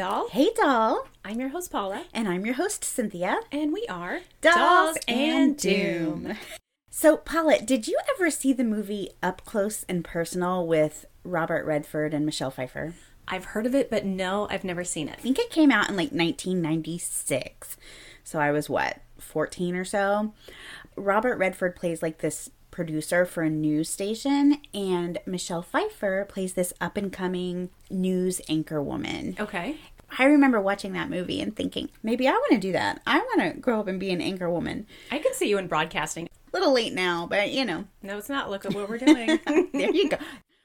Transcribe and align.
doll. 0.00 0.28
Hey, 0.30 0.48
doll. 0.56 1.06
I'm 1.26 1.38
your 1.40 1.50
host, 1.50 1.70
Paula. 1.70 2.06
And 2.14 2.26
I'm 2.26 2.46
your 2.46 2.54
host, 2.54 2.84
Cynthia. 2.84 3.38
And 3.52 3.70
we 3.70 3.84
are 3.86 4.20
Dolls, 4.40 4.96
and 5.06 5.58
Doom. 5.58 6.38
So, 6.88 7.18
Paula, 7.18 7.60
did 7.60 7.86
you 7.86 7.98
ever 8.14 8.30
see 8.30 8.54
the 8.54 8.64
movie 8.64 9.10
Up 9.22 9.44
Close 9.44 9.84
and 9.90 10.02
Personal 10.02 10.66
with 10.66 11.04
Robert 11.22 11.66
Redford 11.66 12.14
and 12.14 12.24
Michelle 12.24 12.50
Pfeiffer? 12.50 12.94
I've 13.28 13.44
heard 13.44 13.66
of 13.66 13.74
it, 13.74 13.90
but 13.90 14.06
no, 14.06 14.48
I've 14.48 14.64
never 14.64 14.84
seen 14.84 15.06
it. 15.06 15.18
I 15.18 15.20
think 15.20 15.38
it 15.38 15.50
came 15.50 15.70
out 15.70 15.90
in 15.90 15.96
like 15.96 16.12
1996. 16.12 17.76
So 18.24 18.38
I 18.38 18.52
was 18.52 18.70
what, 18.70 19.02
14 19.18 19.76
or 19.76 19.84
so? 19.84 20.32
Robert 20.96 21.36
Redford 21.36 21.76
plays 21.76 22.00
like 22.00 22.20
this 22.20 22.48
producer 22.70 23.24
for 23.24 23.42
a 23.42 23.50
news 23.50 23.88
station, 23.88 24.58
and 24.72 25.18
Michelle 25.26 25.62
Pfeiffer 25.62 26.24
plays 26.28 26.54
this 26.54 26.72
up 26.80 26.96
and 26.96 27.12
coming 27.12 27.70
news 27.90 28.40
anchor 28.48 28.82
woman. 28.82 29.36
Okay. 29.38 29.76
I 30.18 30.24
remember 30.24 30.60
watching 30.60 30.92
that 30.94 31.08
movie 31.10 31.40
and 31.40 31.54
thinking, 31.54 31.90
maybe 32.02 32.26
I 32.26 32.32
want 32.32 32.52
to 32.52 32.58
do 32.58 32.72
that. 32.72 33.00
I 33.06 33.18
want 33.18 33.40
to 33.54 33.60
grow 33.60 33.80
up 33.80 33.86
and 33.86 34.00
be 34.00 34.10
an 34.10 34.20
anchor 34.20 34.50
woman. 34.50 34.86
I 35.10 35.18
can 35.18 35.32
see 35.34 35.48
you 35.48 35.58
in 35.58 35.68
broadcasting. 35.68 36.26
A 36.26 36.56
little 36.56 36.72
late 36.72 36.92
now, 36.92 37.26
but 37.30 37.50
you 37.50 37.64
know, 37.64 37.84
No, 38.02 38.18
it's 38.18 38.28
not. 38.28 38.50
Look 38.50 38.64
at 38.66 38.74
what 38.74 38.88
we're 38.88 38.98
doing. 38.98 39.38
there 39.72 39.90
you 39.90 40.08
go. 40.08 40.16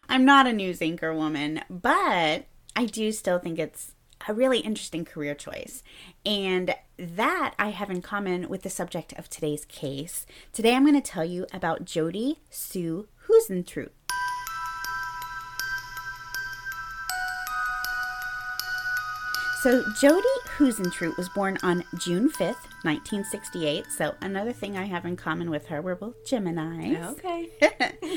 I'm 0.10 0.26
not 0.26 0.48
a 0.48 0.54
news 0.54 0.82
anchor 0.82 1.14
woman, 1.14 1.62
but 1.70 2.46
I 2.76 2.86
do 2.86 3.12
still 3.12 3.40
think 3.40 3.60
it's 3.60 3.94
a 4.28 4.34
really 4.34 4.60
interesting 4.60 5.06
career 5.06 5.36
choice. 5.36 5.84
And 6.26 6.76
that 6.98 7.54
I 7.60 7.70
have 7.70 7.90
in 7.90 8.02
common 8.02 8.50
with 8.50 8.64
the 8.64 8.70
subject 8.70 9.14
of 9.14 9.30
today's 9.30 9.66
case. 9.66 10.26
Today 10.54 10.76
I'm 10.76 10.84
going 10.84 11.00
to 11.00 11.02
tell 11.02 11.26
you 11.26 11.46
about 11.54 11.86
Jody 11.86 12.40
Sue 12.50 13.08
Huisentruit. 13.28 13.90
So, 19.66 19.84
Jody 20.00 20.28
Huisentruit 20.58 21.18
was 21.18 21.28
born 21.30 21.58
on 21.64 21.84
June 21.98 22.30
5th, 22.30 22.70
1968. 22.84 23.88
So, 23.88 24.14
another 24.22 24.54
thing 24.54 24.78
I 24.78 24.86
have 24.86 25.08
in 25.08 25.16
common 25.16 25.50
with 25.50 25.66
her, 25.70 25.82
we're 25.82 25.96
both 25.96 26.24
Geminis. 26.24 27.04
okay. 27.14 27.50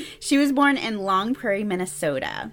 she 0.19 0.37
was 0.37 0.51
born 0.51 0.77
in 0.77 0.99
Long 0.99 1.33
Prairie, 1.33 1.63
Minnesota, 1.63 2.51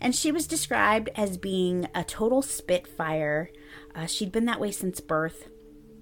and 0.00 0.14
she 0.14 0.30
was 0.30 0.46
described 0.46 1.10
as 1.16 1.38
being 1.38 1.88
a 1.92 2.04
total 2.04 2.40
spitfire. 2.40 3.50
Uh, 3.96 4.06
she'd 4.06 4.30
been 4.30 4.44
that 4.44 4.60
way 4.60 4.70
since 4.70 5.00
birth. 5.00 5.48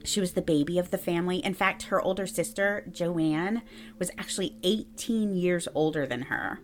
She 0.05 0.20
was 0.20 0.33
the 0.33 0.42
baby 0.42 0.78
of 0.78 0.90
the 0.90 0.98
family. 0.98 1.38
In 1.38 1.55
fact, 1.55 1.84
her 1.84 2.02
older 2.02 2.27
sister, 2.27 2.84
Joanne, 2.92 3.62
was 3.98 4.11
actually 4.18 4.58
18 4.62 5.34
years 5.34 5.66
older 5.74 6.06
than 6.06 6.24
her. 6.24 6.61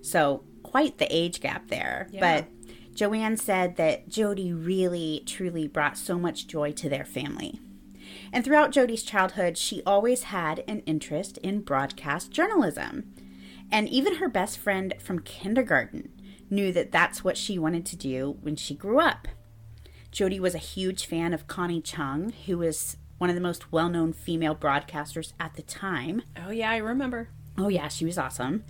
So, 0.00 0.44
quite 0.62 0.96
the 0.96 1.14
age 1.14 1.40
gap 1.42 1.68
there. 1.68 2.08
Yeah. 2.12 2.20
But 2.20 2.57
Joanne 2.98 3.36
said 3.36 3.76
that 3.76 4.08
Jody 4.08 4.52
really, 4.52 5.22
truly 5.24 5.68
brought 5.68 5.96
so 5.96 6.18
much 6.18 6.48
joy 6.48 6.72
to 6.72 6.88
their 6.88 7.04
family. 7.04 7.60
And 8.32 8.44
throughout 8.44 8.72
Jody's 8.72 9.04
childhood, 9.04 9.56
she 9.56 9.84
always 9.86 10.24
had 10.24 10.64
an 10.66 10.80
interest 10.80 11.38
in 11.38 11.60
broadcast 11.60 12.32
journalism. 12.32 13.14
And 13.70 13.88
even 13.88 14.16
her 14.16 14.28
best 14.28 14.58
friend 14.58 14.94
from 14.98 15.20
kindergarten 15.20 16.10
knew 16.50 16.72
that 16.72 16.90
that's 16.90 17.22
what 17.22 17.36
she 17.36 17.56
wanted 17.56 17.86
to 17.86 17.94
do 17.94 18.36
when 18.40 18.56
she 18.56 18.74
grew 18.74 18.98
up. 18.98 19.28
Jody 20.10 20.40
was 20.40 20.56
a 20.56 20.58
huge 20.58 21.06
fan 21.06 21.32
of 21.32 21.46
Connie 21.46 21.80
Chung, 21.80 22.32
who 22.46 22.58
was 22.58 22.96
one 23.18 23.30
of 23.30 23.36
the 23.36 23.40
most 23.40 23.70
well 23.70 23.88
known 23.88 24.12
female 24.12 24.56
broadcasters 24.56 25.34
at 25.38 25.54
the 25.54 25.62
time. 25.62 26.22
Oh, 26.36 26.50
yeah, 26.50 26.72
I 26.72 26.78
remember. 26.78 27.28
Oh, 27.56 27.68
yeah, 27.68 27.86
she 27.86 28.04
was 28.04 28.18
awesome. 28.18 28.64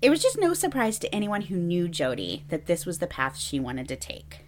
It 0.00 0.10
was 0.10 0.22
just 0.22 0.38
no 0.38 0.54
surprise 0.54 0.98
to 1.00 1.12
anyone 1.12 1.42
who 1.42 1.56
knew 1.56 1.88
Jody 1.88 2.44
that 2.48 2.66
this 2.66 2.86
was 2.86 2.98
the 2.98 3.08
path 3.08 3.36
she 3.36 3.58
wanted 3.58 3.88
to 3.88 3.96
take. 3.96 4.44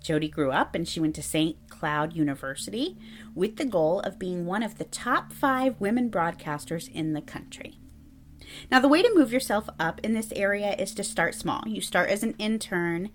Jody 0.00 0.28
grew 0.28 0.52
up 0.52 0.76
and 0.76 0.86
she 0.86 1.00
went 1.00 1.16
to 1.16 1.22
St. 1.22 1.56
Cloud 1.68 2.14
University 2.14 2.96
with 3.34 3.56
the 3.56 3.64
goal 3.64 3.98
of 4.00 4.20
being 4.20 4.46
one 4.46 4.62
of 4.62 4.78
the 4.78 4.84
top 4.84 5.32
five 5.32 5.80
women 5.80 6.10
broadcasters 6.10 6.88
in 6.92 7.12
the 7.12 7.20
country. 7.20 7.80
Now, 8.70 8.78
the 8.78 8.88
way 8.88 9.02
to 9.02 9.14
move 9.14 9.32
yourself 9.32 9.68
up 9.80 10.00
in 10.04 10.14
this 10.14 10.32
area 10.34 10.74
is 10.78 10.94
to 10.94 11.04
start 11.04 11.34
small. 11.34 11.64
You 11.66 11.80
start 11.80 12.08
as 12.08 12.22
an 12.22 12.34
intern, 12.38 13.10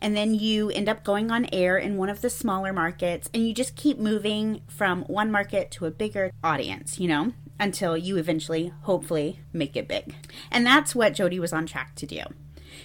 and 0.00 0.16
then 0.16 0.34
you 0.34 0.70
end 0.70 0.88
up 0.88 1.02
going 1.02 1.30
on 1.30 1.48
air 1.52 1.76
in 1.76 1.96
one 1.96 2.08
of 2.08 2.20
the 2.20 2.30
smaller 2.30 2.72
markets, 2.72 3.28
and 3.34 3.46
you 3.46 3.52
just 3.52 3.74
keep 3.74 3.98
moving 3.98 4.60
from 4.68 5.02
one 5.04 5.30
market 5.30 5.72
to 5.72 5.86
a 5.86 5.90
bigger 5.90 6.30
audience, 6.44 7.00
you 7.00 7.08
know, 7.08 7.32
until 7.58 7.96
you 7.96 8.16
eventually, 8.16 8.72
hopefully, 8.82 9.40
make 9.52 9.76
it 9.76 9.88
big. 9.88 10.14
And 10.50 10.66
that's 10.66 10.94
what 10.94 11.14
Jody 11.14 11.40
was 11.40 11.52
on 11.52 11.66
track 11.66 11.94
to 11.96 12.06
do. 12.06 12.20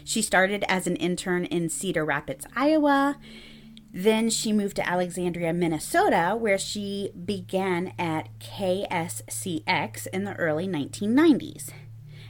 She 0.04 0.22
started 0.22 0.64
as 0.68 0.88
an 0.88 0.96
intern 0.96 1.46
in 1.46 1.70
Cedar 1.70 2.06
Rapids, 2.06 2.46
Iowa. 2.56 3.18
Then 3.94 4.30
she 4.30 4.54
moved 4.54 4.78
to 4.78 4.88
Alexandria, 4.88 5.54
Minnesota, 5.54 6.36
where 6.40 6.58
she 6.58 7.12
began 7.26 7.94
at 8.00 8.30
KSCX 8.40 10.08
in 10.08 10.24
the 10.24 10.36
early 10.36 10.68
1990s. 10.68 11.70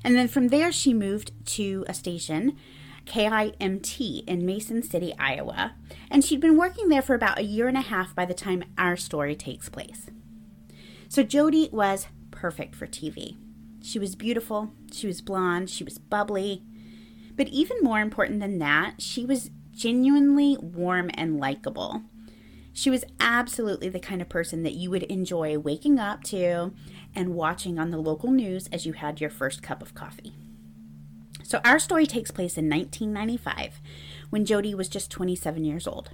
And 0.03 0.15
then 0.15 0.27
from 0.27 0.47
there, 0.47 0.71
she 0.71 0.93
moved 0.93 1.31
to 1.57 1.85
a 1.87 1.93
station, 1.93 2.57
KIMT, 3.05 4.23
in 4.25 4.45
Mason 4.45 4.81
City, 4.81 5.13
Iowa. 5.19 5.75
And 6.09 6.23
she'd 6.23 6.39
been 6.39 6.57
working 6.57 6.89
there 6.89 7.03
for 7.03 7.13
about 7.13 7.37
a 7.37 7.43
year 7.43 7.67
and 7.67 7.77
a 7.77 7.81
half 7.81 8.15
by 8.15 8.25
the 8.25 8.33
time 8.33 8.63
our 8.79 8.97
story 8.97 9.35
takes 9.35 9.69
place. 9.69 10.09
So 11.07 11.21
Jody 11.21 11.69
was 11.71 12.07
perfect 12.41 12.75
for 12.75 12.87
TV. 12.87 13.37
She 13.83 13.99
was 13.99 14.15
beautiful, 14.15 14.71
she 14.91 15.05
was 15.05 15.21
blonde, 15.21 15.69
she 15.69 15.83
was 15.83 15.99
bubbly. 15.99 16.63
But 17.35 17.49
even 17.49 17.77
more 17.81 17.99
important 17.99 18.39
than 18.39 18.57
that, 18.57 18.95
she 18.99 19.27
was 19.27 19.51
genuinely 19.71 20.57
warm 20.59 21.11
and 21.13 21.39
likable. 21.39 22.01
She 22.73 22.89
was 22.89 23.05
absolutely 23.19 23.89
the 23.89 23.99
kind 23.99 24.23
of 24.23 24.29
person 24.29 24.63
that 24.63 24.73
you 24.73 24.89
would 24.89 25.03
enjoy 25.03 25.59
waking 25.59 25.99
up 25.99 26.23
to 26.25 26.73
and 27.13 27.35
watching 27.35 27.77
on 27.77 27.91
the 27.91 27.99
local 27.99 28.31
news 28.31 28.67
as 28.71 28.87
you 28.87 28.93
had 28.93 29.21
your 29.21 29.29
first 29.29 29.61
cup 29.61 29.83
of 29.83 29.93
coffee. 29.93 30.33
So, 31.43 31.61
our 31.63 31.77
story 31.77 32.07
takes 32.07 32.31
place 32.31 32.57
in 32.57 32.67
1995 32.67 33.81
when 34.31 34.45
Jody 34.45 34.73
was 34.73 34.89
just 34.89 35.11
27 35.11 35.63
years 35.63 35.85
old. 35.85 36.09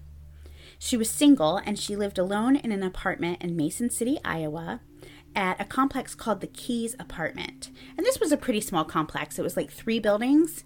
She 0.78 0.98
was 0.98 1.10
single 1.10 1.56
and 1.58 1.80
she 1.80 1.96
lived 1.96 2.18
alone 2.18 2.58
in 2.58 2.74
an 2.74 2.84
apartment 2.84 3.42
in 3.42 3.56
Mason 3.56 3.90
City, 3.90 4.20
Iowa, 4.26 4.82
at 5.38 5.62
a 5.62 5.66
complex 5.66 6.16
called 6.16 6.42
the 6.42 6.48
Keys 6.48 6.96
Apartment. 7.00 7.70
And 7.96 8.04
this 8.04 8.20
was 8.20 8.32
a 8.32 8.38
pretty 8.38 8.60
small 8.60 8.84
complex. 8.84 9.38
It 9.38 9.44
was 9.44 9.56
like 9.56 9.72
three 9.72 10.00
buildings 10.00 10.64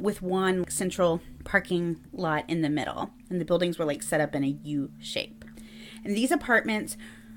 with 0.00 0.22
one 0.22 0.68
central 0.70 1.20
parking 1.44 2.00
lot 2.10 2.48
in 2.48 2.62
the 2.62 2.70
middle. 2.70 3.10
And 3.28 3.38
the 3.38 3.44
buildings 3.44 3.78
were 3.78 3.84
like 3.84 4.02
set 4.02 4.22
up 4.22 4.34
in 4.34 4.42
a 4.42 4.56
U 4.64 4.90
shape. 4.98 5.44
And 6.02 6.16
these 6.16 6.32
apartments 6.32 6.96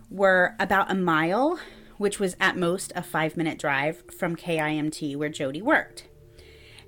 were 0.10 0.56
about 0.62 0.90
a 0.90 0.96
mile, 0.96 1.60
which 1.98 2.22
was 2.22 2.38
at 2.40 2.56
most 2.56 2.94
a 2.96 3.04
five 3.04 3.36
minute 3.36 3.60
drive 3.60 4.04
from 4.18 4.38
KIMT 4.38 5.18
where 5.18 5.30
Jody 5.30 5.62
worked. 5.62 6.08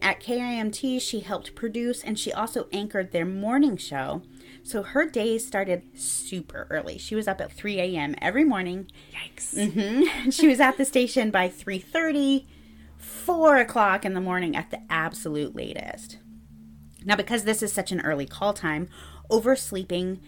At 0.02 0.22
KIMT, 0.22 1.02
she 1.02 1.20
helped 1.20 1.56
produce 1.56 2.06
and 2.06 2.18
she 2.18 2.32
also 2.32 2.70
anchored 2.72 3.12
their 3.12 3.26
morning 3.26 3.76
show. 3.76 4.22
So 4.64 4.84
her 4.84 5.06
days 5.06 5.46
started 5.46 5.84
super 6.00 6.68
early. 6.70 6.98
She 6.98 7.16
was 7.16 7.28
up 7.28 7.42
at 7.42 7.52
3 7.52 7.80
a.m. 7.80 8.16
every 8.22 8.44
morning. 8.44 8.90
Yikes. 9.14 9.56
Mm-hmm. 9.56 10.30
she 10.30 10.48
was 10.48 10.60
at 10.60 10.78
the 10.78 10.86
station 10.86 11.32
by 11.32 11.50
3.30, 11.50 12.46
4 12.98 13.58
o'clock 13.58 14.06
in 14.06 14.14
the 14.14 14.22
morning 14.22 14.56
at 14.56 14.72
the 14.72 14.82
absolute 14.90 15.56
latest. 15.56 16.18
Now, 17.06 17.16
because 17.16 17.44
this 17.44 17.64
is 17.64 17.72
such 17.72 17.92
an 17.92 18.02
early 18.02 18.26
call 18.26 18.54
time, 18.54 18.90
oversleeping 19.30 20.20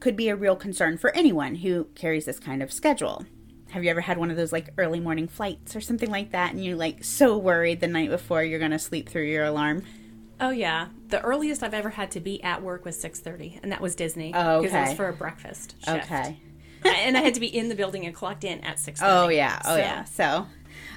could 0.00 0.16
be 0.16 0.28
a 0.28 0.36
real 0.36 0.56
concern 0.56 0.96
for 0.98 1.14
anyone 1.14 1.56
who 1.56 1.84
carries 1.94 2.24
this 2.24 2.38
kind 2.38 2.62
of 2.62 2.72
schedule. 2.72 3.24
Have 3.70 3.84
you 3.84 3.90
ever 3.90 4.00
had 4.00 4.18
one 4.18 4.30
of 4.30 4.36
those 4.36 4.52
like 4.52 4.70
early 4.78 5.00
morning 5.00 5.28
flights 5.28 5.76
or 5.76 5.80
something 5.80 6.10
like 6.10 6.32
that 6.32 6.52
and 6.52 6.64
you're 6.64 6.76
like 6.76 7.04
so 7.04 7.36
worried 7.36 7.80
the 7.80 7.86
night 7.86 8.08
before 8.08 8.42
you're 8.42 8.58
going 8.58 8.70
to 8.70 8.78
sleep 8.78 9.08
through 9.08 9.24
your 9.24 9.44
alarm? 9.44 9.82
Oh, 10.40 10.50
yeah. 10.50 10.88
The 11.08 11.20
earliest 11.22 11.62
I've 11.62 11.74
ever 11.74 11.90
had 11.90 12.10
to 12.12 12.20
be 12.20 12.42
at 12.42 12.62
work 12.62 12.84
was 12.84 13.02
6.30, 13.02 13.60
and 13.62 13.72
that 13.72 13.80
was 13.80 13.94
Disney. 13.94 14.32
Oh, 14.34 14.58
okay. 14.58 14.66
Because 14.68 14.76
it 14.76 14.88
was 14.90 14.96
for 14.96 15.08
a 15.08 15.12
breakfast 15.12 15.74
shift. 15.84 16.04
Okay. 16.10 16.40
and 16.84 17.16
I 17.16 17.20
had 17.22 17.34
to 17.34 17.40
be 17.40 17.46
in 17.46 17.68
the 17.68 17.74
building 17.74 18.06
and 18.06 18.14
clocked 18.14 18.44
in 18.44 18.60
at 18.60 18.76
6.30. 18.76 18.98
Oh 19.02 19.28
yeah, 19.28 19.60
oh 19.64 19.70
So- 19.74 19.76
yeah. 19.78 20.04
So 20.04 20.46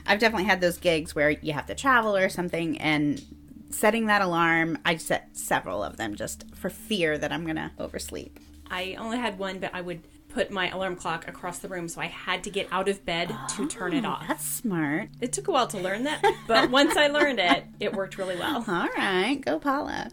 I've 0.06 0.19
definitely 0.19 0.45
had 0.45 0.62
those 0.62 0.77
gigs 0.77 1.16
where 1.16 1.31
you 1.31 1.54
have 1.54 1.66
to 1.68 1.75
travel 1.75 2.16
or 2.16 2.30
something 2.30 2.77
and 2.80 3.24
setting 3.71 4.06
that 4.07 4.21
alarm, 4.21 4.77
I 4.86 4.98
set 4.98 5.30
several 5.38 5.83
of 5.83 5.98
them 5.98 6.16
just 6.16 6.45
for 6.56 6.69
fear 6.69 7.18
that 7.18 7.31
I'm 7.31 7.44
going 7.45 7.56
to 7.56 7.71
oversleep. 7.80 8.38
I 8.69 8.95
only 9.00 9.18
had 9.18 9.39
one, 9.39 9.60
but 9.60 9.71
I 9.74 9.81
would 9.81 10.01
put 10.33 10.51
my 10.51 10.69
alarm 10.69 10.95
clock 10.95 11.28
across 11.28 11.60
the 11.60 11.68
room, 11.68 11.88
so 11.88 12.01
I 12.01 12.07
had 12.07 12.44
to 12.45 12.50
get 12.50 12.68
out 12.72 12.88
of 12.88 13.06
bed 13.06 13.36
to 13.56 13.68
turn 13.68 13.94
it 13.94 14.06
oh, 14.06 14.10
off. 14.10 14.28
That's 14.28 14.45
smart. 14.45 15.10
It 15.19 15.33
took 15.33 15.48
a 15.48 15.51
while 15.51 15.68
to 15.68 15.78
learn 15.78 16.04
that, 16.04 16.24
but 16.48 16.69
once 16.69 16.95
I 16.98 17.07
learned 17.07 17.39
it, 17.39 17.66
it 17.80 17.94
worked 17.94 18.18
really 18.18 18.36
well. 18.36 18.57
All 18.68 18.89
right, 18.98 19.39
go 19.44 19.60
Paula. 19.60 20.12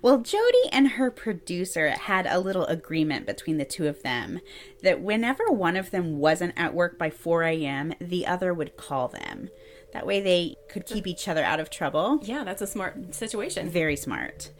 Well, 0.00 0.18
Jody 0.18 0.68
and 0.70 0.92
her 0.92 1.10
producer 1.10 1.90
had 1.90 2.26
a 2.26 2.38
little 2.38 2.66
agreement 2.66 3.26
between 3.26 3.58
the 3.58 3.64
two 3.64 3.88
of 3.88 4.02
them 4.02 4.40
that 4.82 5.00
whenever 5.00 5.50
one 5.50 5.76
of 5.76 5.90
them 5.90 6.18
wasn't 6.18 6.54
at 6.56 6.74
work 6.74 6.98
by 6.98 7.10
4 7.10 7.42
a.m., 7.44 7.94
the 8.00 8.26
other 8.26 8.54
would 8.54 8.76
call 8.76 9.08
them. 9.08 9.48
That 9.92 10.06
way 10.06 10.20
they 10.20 10.54
could 10.68 10.86
keep 10.86 11.06
each 11.06 11.26
other 11.26 11.42
out 11.42 11.60
of 11.60 11.70
trouble. 11.70 12.20
Yeah, 12.22 12.44
that's 12.44 12.62
a 12.62 12.66
smart 12.66 13.14
situation. 13.14 13.70
Very 13.70 13.96
smart. 13.96 14.50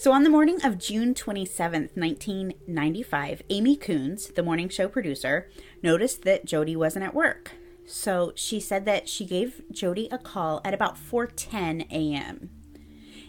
So, 0.00 0.12
on 0.12 0.24
the 0.24 0.30
morning 0.30 0.64
of 0.64 0.78
June 0.78 1.12
27th, 1.12 1.94
1995, 1.94 3.42
Amy 3.50 3.76
Kuns, 3.76 4.34
the 4.34 4.42
morning 4.42 4.70
show 4.70 4.88
producer, 4.88 5.50
noticed 5.82 6.22
that 6.22 6.46
Jody 6.46 6.74
wasn't 6.74 7.04
at 7.04 7.12
work. 7.12 7.50
So, 7.84 8.32
she 8.34 8.60
said 8.60 8.86
that 8.86 9.10
she 9.10 9.26
gave 9.26 9.60
Jody 9.70 10.08
a 10.10 10.16
call 10.16 10.62
at 10.64 10.72
about 10.72 10.96
4:10 10.96 11.82
a.m. 11.90 12.48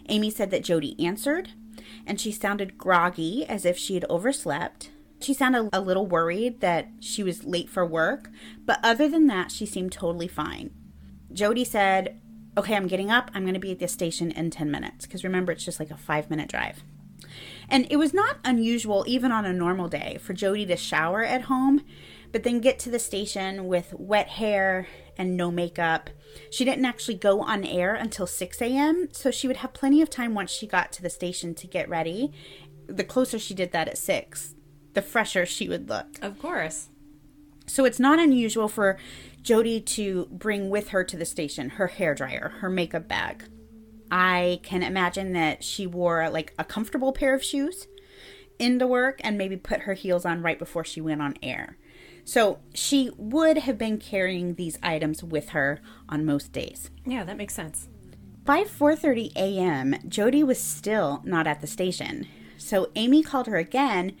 Amy 0.08 0.30
said 0.30 0.50
that 0.50 0.64
Jody 0.64 0.96
answered, 0.98 1.50
and 2.06 2.18
she 2.18 2.32
sounded 2.32 2.78
groggy 2.78 3.44
as 3.44 3.66
if 3.66 3.76
she 3.76 3.92
had 3.92 4.06
overslept. 4.08 4.92
She 5.20 5.34
sounded 5.34 5.68
a 5.74 5.80
little 5.82 6.06
worried 6.06 6.62
that 6.62 6.88
she 7.00 7.22
was 7.22 7.44
late 7.44 7.68
for 7.68 7.84
work, 7.84 8.30
but 8.64 8.80
other 8.82 9.10
than 9.10 9.26
that, 9.26 9.52
she 9.52 9.66
seemed 9.66 9.92
totally 9.92 10.26
fine. 10.26 10.70
Jody 11.34 11.66
said, 11.66 12.18
Okay, 12.56 12.76
I'm 12.76 12.86
getting 12.86 13.10
up. 13.10 13.30
I'm 13.34 13.42
going 13.42 13.54
to 13.54 13.60
be 13.60 13.72
at 13.72 13.78
the 13.78 13.88
station 13.88 14.30
in 14.30 14.50
10 14.50 14.70
minutes. 14.70 15.06
Because 15.06 15.24
remember, 15.24 15.52
it's 15.52 15.64
just 15.64 15.80
like 15.80 15.90
a 15.90 15.96
five 15.96 16.28
minute 16.28 16.48
drive. 16.48 16.82
And 17.68 17.86
it 17.90 17.96
was 17.96 18.12
not 18.12 18.38
unusual, 18.44 19.04
even 19.06 19.32
on 19.32 19.44
a 19.44 19.52
normal 19.52 19.88
day, 19.88 20.18
for 20.20 20.34
Jody 20.34 20.66
to 20.66 20.76
shower 20.76 21.22
at 21.22 21.42
home, 21.42 21.82
but 22.30 22.42
then 22.42 22.60
get 22.60 22.78
to 22.80 22.90
the 22.90 22.98
station 22.98 23.66
with 23.66 23.94
wet 23.96 24.28
hair 24.28 24.86
and 25.16 25.36
no 25.36 25.50
makeup. 25.50 26.10
She 26.50 26.64
didn't 26.64 26.84
actually 26.84 27.14
go 27.14 27.40
on 27.40 27.64
air 27.64 27.94
until 27.94 28.26
6 28.26 28.60
a.m., 28.60 29.08
so 29.12 29.30
she 29.30 29.46
would 29.46 29.58
have 29.58 29.72
plenty 29.72 30.02
of 30.02 30.10
time 30.10 30.34
once 30.34 30.50
she 30.50 30.66
got 30.66 30.92
to 30.92 31.02
the 31.02 31.10
station 31.10 31.54
to 31.54 31.66
get 31.66 31.88
ready. 31.88 32.32
The 32.86 33.04
closer 33.04 33.38
she 33.38 33.54
did 33.54 33.72
that 33.72 33.88
at 33.88 33.98
6, 33.98 34.54
the 34.94 35.02
fresher 35.02 35.46
she 35.46 35.68
would 35.68 35.88
look. 35.88 36.18
Of 36.20 36.38
course. 36.38 36.88
So 37.66 37.84
it's 37.84 38.00
not 38.00 38.18
unusual 38.18 38.68
for 38.68 38.98
Jody 39.42 39.80
to 39.80 40.26
bring 40.30 40.70
with 40.70 40.88
her 40.88 41.04
to 41.04 41.16
the 41.16 41.24
station 41.24 41.70
her 41.70 41.88
hair 41.88 42.14
dryer, 42.14 42.54
her 42.60 42.70
makeup 42.70 43.08
bag. 43.08 43.44
I 44.10 44.60
can 44.62 44.82
imagine 44.82 45.32
that 45.32 45.64
she 45.64 45.86
wore 45.86 46.28
like 46.30 46.54
a 46.58 46.64
comfortable 46.64 47.12
pair 47.12 47.34
of 47.34 47.42
shoes 47.42 47.88
into 48.58 48.86
work 48.86 49.20
and 49.24 49.36
maybe 49.36 49.56
put 49.56 49.80
her 49.80 49.94
heels 49.94 50.24
on 50.24 50.42
right 50.42 50.58
before 50.58 50.84
she 50.84 51.00
went 51.00 51.22
on 51.22 51.34
air. 51.42 51.76
So 52.24 52.60
she 52.72 53.10
would 53.16 53.58
have 53.58 53.78
been 53.78 53.98
carrying 53.98 54.54
these 54.54 54.78
items 54.82 55.24
with 55.24 55.50
her 55.50 55.80
on 56.08 56.24
most 56.24 56.52
days. 56.52 56.90
Yeah, 57.04 57.24
that 57.24 57.36
makes 57.36 57.54
sense. 57.54 57.88
By 58.44 58.64
4:30 58.64 59.32
a.m., 59.34 59.94
Jody 60.08 60.44
was 60.44 60.60
still 60.60 61.22
not 61.24 61.46
at 61.46 61.60
the 61.60 61.66
station. 61.66 62.26
So 62.58 62.90
Amy 62.94 63.22
called 63.22 63.46
her 63.46 63.56
again, 63.56 64.16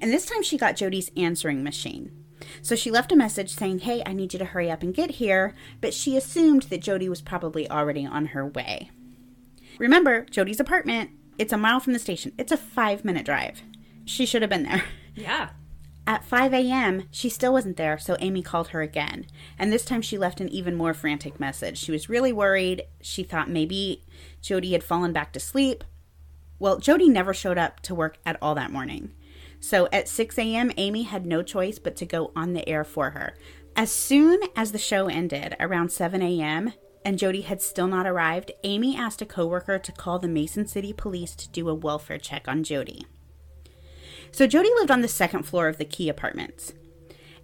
and 0.00 0.12
this 0.12 0.26
time 0.26 0.42
she 0.42 0.56
got 0.56 0.76
Jody's 0.76 1.10
answering 1.16 1.62
machine. 1.62 2.21
So 2.60 2.76
she 2.76 2.90
left 2.90 3.12
a 3.12 3.16
message 3.16 3.54
saying, 3.54 3.80
Hey, 3.80 4.02
I 4.04 4.12
need 4.12 4.32
you 4.32 4.38
to 4.38 4.44
hurry 4.44 4.70
up 4.70 4.82
and 4.82 4.94
get 4.94 5.12
here, 5.12 5.54
but 5.80 5.94
she 5.94 6.16
assumed 6.16 6.62
that 6.64 6.82
Jody 6.82 7.08
was 7.08 7.20
probably 7.20 7.70
already 7.70 8.06
on 8.06 8.26
her 8.26 8.46
way. 8.46 8.90
Remember, 9.78 10.24
Jody's 10.24 10.60
apartment, 10.60 11.10
it's 11.38 11.52
a 11.52 11.58
mile 11.58 11.80
from 11.80 11.92
the 11.92 11.98
station. 11.98 12.32
It's 12.38 12.52
a 12.52 12.56
five 12.56 13.04
minute 13.04 13.26
drive. 13.26 13.62
She 14.04 14.26
should 14.26 14.42
have 14.42 14.50
been 14.50 14.64
there. 14.64 14.84
Yeah. 15.14 15.50
At 16.06 16.24
5 16.24 16.52
a.m., 16.52 17.04
she 17.12 17.28
still 17.28 17.52
wasn't 17.52 17.76
there, 17.76 17.96
so 17.96 18.16
Amy 18.18 18.42
called 18.42 18.68
her 18.68 18.82
again. 18.82 19.26
And 19.56 19.72
this 19.72 19.84
time 19.84 20.02
she 20.02 20.18
left 20.18 20.40
an 20.40 20.48
even 20.48 20.74
more 20.74 20.94
frantic 20.94 21.38
message. 21.38 21.78
She 21.78 21.92
was 21.92 22.08
really 22.08 22.32
worried. 22.32 22.82
She 23.00 23.22
thought 23.22 23.48
maybe 23.48 24.02
Jody 24.40 24.72
had 24.72 24.82
fallen 24.82 25.12
back 25.12 25.32
to 25.32 25.40
sleep. 25.40 25.84
Well, 26.58 26.78
Jody 26.78 27.08
never 27.08 27.32
showed 27.32 27.58
up 27.58 27.80
to 27.80 27.94
work 27.94 28.18
at 28.26 28.36
all 28.42 28.54
that 28.56 28.72
morning. 28.72 29.12
So 29.62 29.88
at 29.92 30.08
6 30.08 30.38
a.m., 30.38 30.72
Amy 30.76 31.04
had 31.04 31.24
no 31.24 31.40
choice 31.40 31.78
but 31.78 31.94
to 31.96 32.04
go 32.04 32.32
on 32.34 32.52
the 32.52 32.68
air 32.68 32.82
for 32.82 33.10
her. 33.10 33.36
As 33.76 33.92
soon 33.92 34.40
as 34.56 34.72
the 34.72 34.78
show 34.78 35.06
ended, 35.06 35.54
around 35.60 35.92
7 35.92 36.20
a.m., 36.20 36.72
and 37.04 37.16
Jody 37.16 37.42
had 37.42 37.62
still 37.62 37.86
not 37.86 38.04
arrived, 38.04 38.50
Amy 38.64 38.96
asked 38.96 39.22
a 39.22 39.26
coworker 39.26 39.78
to 39.78 39.92
call 39.92 40.18
the 40.18 40.26
Mason 40.26 40.66
City 40.66 40.92
police 40.92 41.36
to 41.36 41.48
do 41.48 41.68
a 41.68 41.74
welfare 41.74 42.18
check 42.18 42.48
on 42.48 42.64
Jody. 42.64 43.06
So 44.32 44.48
Jody 44.48 44.68
lived 44.74 44.90
on 44.90 45.00
the 45.00 45.08
second 45.08 45.44
floor 45.44 45.68
of 45.68 45.78
the 45.78 45.84
Key 45.84 46.08
Apartments. 46.08 46.72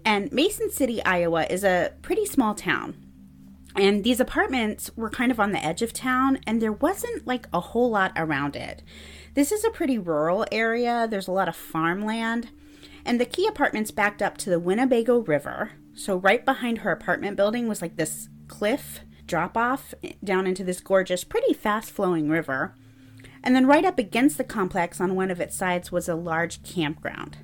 And 0.05 0.33
Mason 0.33 0.71
City, 0.71 1.03
Iowa 1.05 1.47
is 1.49 1.63
a 1.63 1.93
pretty 2.03 2.27
small 2.27 2.55
town. 2.55 2.97
And 3.79 4.03
these 4.03 4.19
apartments 4.19 4.91
were 4.97 5.09
kind 5.09 5.31
of 5.31 5.39
on 5.39 5.53
the 5.53 5.65
edge 5.65 5.83
of 5.83 5.93
town, 5.93 6.41
and 6.49 6.61
there 6.61 6.73
wasn't 6.73 7.29
like 7.29 7.47
a 7.53 7.61
whole 7.61 7.91
lot 7.91 8.11
around 8.17 8.57
it. 8.57 8.83
This 9.35 9.53
is 9.53 9.65
a 9.65 9.71
pretty 9.71 9.99
rural 9.99 10.45
area, 10.51 11.07
there's 11.09 11.29
a 11.29 11.33
lot 11.33 11.49
of 11.49 11.55
farmland, 11.55 12.51
and 13.05 13.21
the 13.21 13.25
Key 13.25 13.47
Apartments 13.47 13.93
backed 13.93 14.21
up 14.21 14.37
to 14.39 14.51
the 14.51 14.59
Winnebago 14.59 15.21
River. 15.21 15.75
So, 15.95 16.17
right 16.17 16.45
behind 16.45 16.79
her 16.79 16.91
apartment 16.91 17.37
building 17.37 17.69
was 17.69 17.81
like 17.81 17.95
this 17.95 18.29
cliff 18.49 19.01
drop 19.29 19.57
off 19.57 19.95
down 20.25 20.49
into 20.49 20.65
this 20.65 20.81
gorgeous, 20.81 21.23
pretty 21.23 21.53
fast 21.53 21.93
flowing 21.93 22.29
river. 22.29 22.75
And 23.45 23.55
then, 23.55 23.69
right 23.69 23.85
up 23.85 23.99
against 23.99 24.39
the 24.39 24.45
complex 24.45 25.01
on 25.01 25.15
one 25.15 25.31
of 25.31 25.41
its 25.41 25.57
sides 25.57 25.93
was 25.93 26.09
a 26.09 26.17
large 26.17 26.65
campground. 26.65 27.39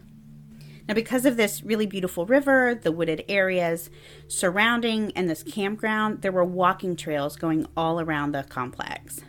Now, 0.87 0.95
because 0.95 1.25
of 1.25 1.37
this 1.37 1.63
really 1.63 1.87
beautiful 1.87 2.27
river, 2.27 2.75
the 2.75 2.93
wooded 2.93 3.25
areas 3.29 3.89
surrounding, 4.29 5.13
and 5.17 5.29
this 5.31 5.43
campground, 5.43 6.21
there 6.23 6.33
were 6.33 6.45
walking 6.45 6.95
trails 6.95 7.37
going 7.37 7.67
all 7.77 8.01
around 8.01 8.33
the 8.33 8.45
complex. 8.45 9.23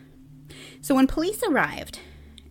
So, 0.82 0.94
when 0.94 1.06
police 1.06 1.42
arrived, 1.42 2.00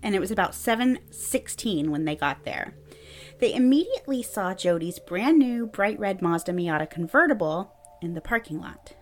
and 0.01 0.15
it 0.15 0.19
was 0.19 0.31
about 0.31 0.53
7:16 0.53 1.89
when 1.91 2.05
they 2.05 2.15
got 2.15 2.45
there. 2.45 2.75
They 3.39 3.53
immediately 3.53 4.23
saw 4.23 4.53
Jody's 4.53 4.99
brand 4.99 5.39
new 5.39 5.67
bright 5.67 5.99
red 5.99 6.21
Mazda 6.21 6.53
Miata 6.53 6.89
convertible 6.89 7.73
in 8.01 8.13
the 8.13 8.21
parking 8.21 8.59
lot. 8.61 8.93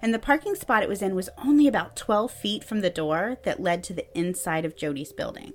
And 0.00 0.12
the 0.12 0.18
parking 0.18 0.54
spot 0.54 0.82
it 0.82 0.88
was 0.88 1.02
in 1.02 1.14
was 1.14 1.30
only 1.38 1.66
about 1.66 1.96
12 1.96 2.30
feet 2.30 2.64
from 2.64 2.80
the 2.80 2.90
door 2.90 3.38
that 3.44 3.62
led 3.62 3.82
to 3.84 3.94
the 3.94 4.06
inside 4.16 4.64
of 4.64 4.76
Jody's 4.76 5.12
building. 5.12 5.54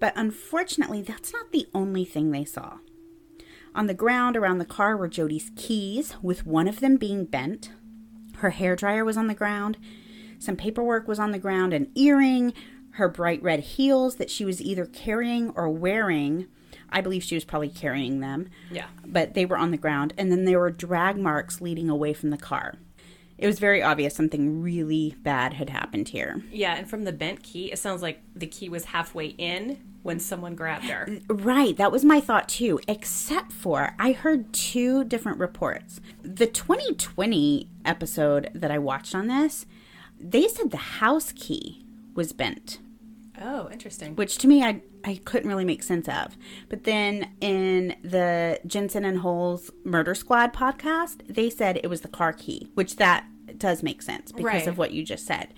But 0.00 0.14
unfortunately, 0.16 1.02
that's 1.02 1.32
not 1.32 1.52
the 1.52 1.68
only 1.74 2.06
thing 2.06 2.30
they 2.30 2.46
saw. 2.46 2.78
On 3.74 3.86
the 3.86 3.94
ground 3.94 4.36
around 4.36 4.58
the 4.58 4.64
car 4.64 4.96
were 4.96 5.08
Jody's 5.08 5.52
keys, 5.54 6.16
with 6.22 6.44
one 6.44 6.66
of 6.66 6.80
them 6.80 6.96
being 6.96 7.24
bent. 7.24 7.70
Her 8.38 8.50
hair 8.50 8.74
dryer 8.74 9.04
was 9.04 9.16
on 9.16 9.28
the 9.28 9.34
ground. 9.34 9.76
Some 10.38 10.56
paperwork 10.56 11.06
was 11.06 11.18
on 11.18 11.30
the 11.30 11.38
ground, 11.38 11.72
an 11.72 11.90
earring, 11.94 12.52
her 12.92 13.08
bright 13.08 13.42
red 13.42 13.60
heels 13.60 14.16
that 14.16 14.30
she 14.30 14.44
was 14.44 14.60
either 14.60 14.86
carrying 14.86 15.50
or 15.50 15.68
wearing. 15.68 16.46
I 16.88 17.00
believe 17.00 17.22
she 17.22 17.36
was 17.36 17.44
probably 17.44 17.68
carrying 17.68 18.20
them. 18.20 18.48
Yeah. 18.70 18.86
But 19.06 19.34
they 19.34 19.46
were 19.46 19.56
on 19.56 19.70
the 19.70 19.76
ground. 19.76 20.14
And 20.18 20.32
then 20.32 20.44
there 20.44 20.58
were 20.58 20.70
drag 20.70 21.16
marks 21.16 21.60
leading 21.60 21.88
away 21.88 22.12
from 22.12 22.30
the 22.30 22.36
car. 22.36 22.74
It 23.38 23.46
was 23.46 23.58
very 23.58 23.82
obvious 23.82 24.14
something 24.14 24.60
really 24.60 25.14
bad 25.22 25.54
had 25.54 25.70
happened 25.70 26.08
here. 26.08 26.42
Yeah, 26.50 26.74
and 26.74 26.90
from 26.90 27.04
the 27.04 27.12
bent 27.12 27.42
key, 27.42 27.70
it 27.70 27.78
sounds 27.78 28.02
like 28.02 28.20
the 28.34 28.46
key 28.46 28.68
was 28.68 28.86
halfway 28.86 29.26
in 29.26 29.78
when 30.02 30.18
someone 30.18 30.54
grabbed 30.54 30.86
her. 30.86 31.18
Right, 31.28 31.76
that 31.76 31.92
was 31.92 32.04
my 32.04 32.20
thought 32.20 32.48
too, 32.48 32.80
except 32.88 33.52
for 33.52 33.94
I 33.98 34.12
heard 34.12 34.52
two 34.52 35.04
different 35.04 35.38
reports. 35.38 36.00
The 36.22 36.46
2020 36.46 37.68
episode 37.84 38.50
that 38.54 38.70
I 38.70 38.78
watched 38.78 39.14
on 39.14 39.26
this, 39.26 39.66
they 40.18 40.48
said 40.48 40.70
the 40.70 40.76
house 40.76 41.32
key 41.32 41.84
was 42.14 42.32
bent. 42.32 42.78
Oh, 43.40 43.68
interesting. 43.70 44.16
Which 44.16 44.36
to 44.38 44.48
me, 44.48 44.62
I 44.62 44.82
I 45.02 45.18
couldn't 45.24 45.48
really 45.48 45.64
make 45.64 45.82
sense 45.82 46.08
of. 46.08 46.36
But 46.68 46.84
then 46.84 47.30
in 47.40 47.96
the 48.02 48.60
Jensen 48.66 49.02
and 49.06 49.18
Holes 49.20 49.70
Murder 49.82 50.14
Squad 50.14 50.52
podcast, 50.52 51.22
they 51.26 51.48
said 51.48 51.78
it 51.82 51.88
was 51.88 52.02
the 52.02 52.08
car 52.08 52.34
key, 52.34 52.68
which 52.74 52.96
that 52.96 53.24
does 53.56 53.82
make 53.82 54.02
sense 54.02 54.30
because 54.30 54.44
Right. 54.44 54.66
of 54.66 54.76
what 54.76 54.92
you 54.92 55.02
just 55.02 55.24
said. 55.26 55.54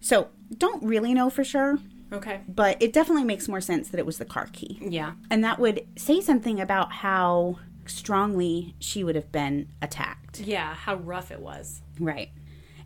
So 0.00 0.28
don't 0.56 0.82
really 0.82 1.12
know 1.12 1.28
for 1.28 1.44
sure, 1.44 1.78
Okay. 2.12 2.40
but 2.48 2.76
it 2.82 2.92
definitely 2.92 3.24
makes 3.24 3.48
more 3.48 3.60
sense 3.60 3.88
that 3.88 3.98
it 3.98 4.06
was 4.06 4.18
the 4.18 4.24
car 4.24 4.48
key. 4.52 4.78
Yeah. 4.82 5.12
And 5.30 5.44
that 5.44 5.58
would 5.58 5.86
say 5.96 6.20
something 6.20 6.60
about 6.60 6.92
how 6.92 7.58
strongly 7.86 8.74
she 8.78 9.04
would 9.04 9.14
have 9.14 9.30
been 9.32 9.68
attacked. 9.82 10.40
Yeah, 10.40 10.74
how 10.74 10.94
rough 10.96 11.30
it 11.30 11.40
was. 11.40 11.82
Right. 11.98 12.30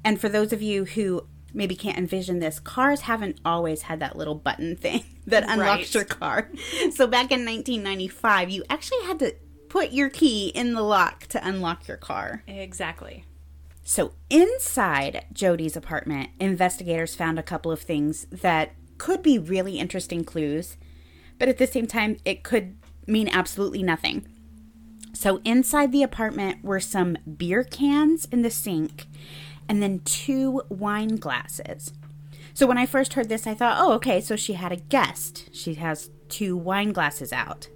And 0.04 0.20
for 0.20 0.28
those 0.28 0.52
of 0.52 0.60
you 0.62 0.84
who 0.84 1.26
maybe 1.52 1.74
can't 1.76 1.96
envision 1.96 2.38
this, 2.40 2.58
cars 2.58 3.02
haven't 3.02 3.38
always 3.44 3.82
had 3.82 4.00
that 4.00 4.16
little 4.16 4.34
button 4.34 4.76
thing 4.76 5.04
that 5.26 5.44
unlocks 5.44 5.94
Right. 5.94 5.94
your 5.94 6.04
car. 6.04 6.50
So 6.92 7.06
back 7.06 7.30
in 7.32 7.44
1995, 7.46 8.50
you 8.50 8.64
actually 8.68 9.02
had 9.06 9.18
to 9.20 9.34
put 9.68 9.92
your 9.92 10.08
key 10.10 10.48
in 10.48 10.74
the 10.74 10.82
lock 10.82 11.26
to 11.28 11.46
unlock 11.46 11.88
your 11.88 11.96
car. 11.96 12.42
Exactly. 12.46 13.24
So 13.82 14.12
inside 14.30 15.26
Jody's 15.32 15.76
apartment, 15.76 16.30
investigators 16.40 17.14
found 17.14 17.38
a 17.38 17.42
couple 17.42 17.70
of 17.72 17.80
things 17.80 18.26
that 18.30 18.72
could 18.98 19.22
be 19.22 19.38
really 19.38 19.78
interesting 19.78 20.24
clues, 20.24 20.76
but 21.38 21.48
at 21.48 21.58
the 21.58 21.66
same 21.66 21.86
time, 21.86 22.16
it 22.24 22.42
could 22.42 22.76
mean 23.06 23.28
absolutely 23.28 23.82
nothing. 23.82 24.26
So 25.12 25.40
inside 25.44 25.92
the 25.92 26.02
apartment 26.02 26.64
were 26.64 26.80
some 26.80 27.16
beer 27.36 27.62
cans 27.62 28.26
in 28.26 28.42
the 28.42 28.50
sink 28.50 29.06
and 29.68 29.82
then 29.82 30.00
two 30.00 30.62
wine 30.68 31.16
glasses. 31.16 31.92
So 32.52 32.66
when 32.66 32.78
I 32.78 32.86
first 32.86 33.14
heard 33.14 33.28
this, 33.28 33.46
I 33.46 33.54
thought, 33.54 33.78
oh, 33.80 33.92
okay, 33.94 34.20
so 34.20 34.36
she 34.36 34.52
had 34.54 34.72
a 34.72 34.76
guest. 34.76 35.48
She 35.52 35.74
has 35.74 36.10
two 36.28 36.56
wine 36.56 36.92
glasses 36.92 37.32
out. 37.32 37.68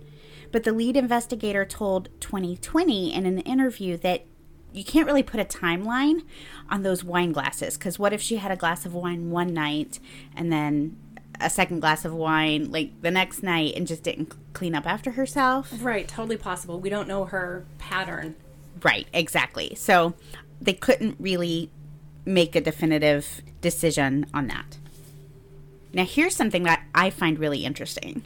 But 0.52 0.64
the 0.64 0.72
lead 0.72 0.96
investigator 0.96 1.64
told 1.64 2.08
2020 2.20 3.12
in 3.12 3.26
an 3.26 3.38
interview 3.40 3.96
that 3.98 4.24
you 4.72 4.84
can't 4.84 5.06
really 5.06 5.22
put 5.22 5.40
a 5.40 5.44
timeline 5.44 6.22
on 6.70 6.82
those 6.82 7.02
wine 7.02 7.32
glasses 7.32 7.76
because 7.76 7.98
what 7.98 8.12
if 8.12 8.20
she 8.20 8.36
had 8.36 8.50
a 8.50 8.56
glass 8.56 8.84
of 8.84 8.94
wine 8.94 9.30
one 9.30 9.52
night 9.52 9.98
and 10.36 10.52
then 10.52 10.96
a 11.40 11.50
second 11.50 11.80
glass 11.80 12.04
of 12.04 12.12
wine 12.12 12.70
like 12.70 13.00
the 13.02 13.10
next 13.10 13.42
night 13.42 13.74
and 13.76 13.86
just 13.86 14.02
didn't 14.02 14.34
clean 14.52 14.74
up 14.74 14.86
after 14.86 15.12
herself. 15.12 15.72
Right, 15.80 16.06
totally 16.06 16.36
possible. 16.36 16.80
We 16.80 16.90
don't 16.90 17.08
know 17.08 17.24
her 17.26 17.64
pattern. 17.78 18.36
Right, 18.82 19.06
exactly. 19.12 19.74
So 19.74 20.14
they 20.60 20.72
couldn't 20.72 21.16
really 21.18 21.70
make 22.24 22.54
a 22.54 22.60
definitive 22.60 23.40
decision 23.60 24.26
on 24.34 24.48
that. 24.48 24.78
Now, 25.92 26.04
here's 26.04 26.36
something 26.36 26.64
that 26.64 26.84
I 26.94 27.10
find 27.10 27.38
really 27.38 27.64
interesting 27.64 28.24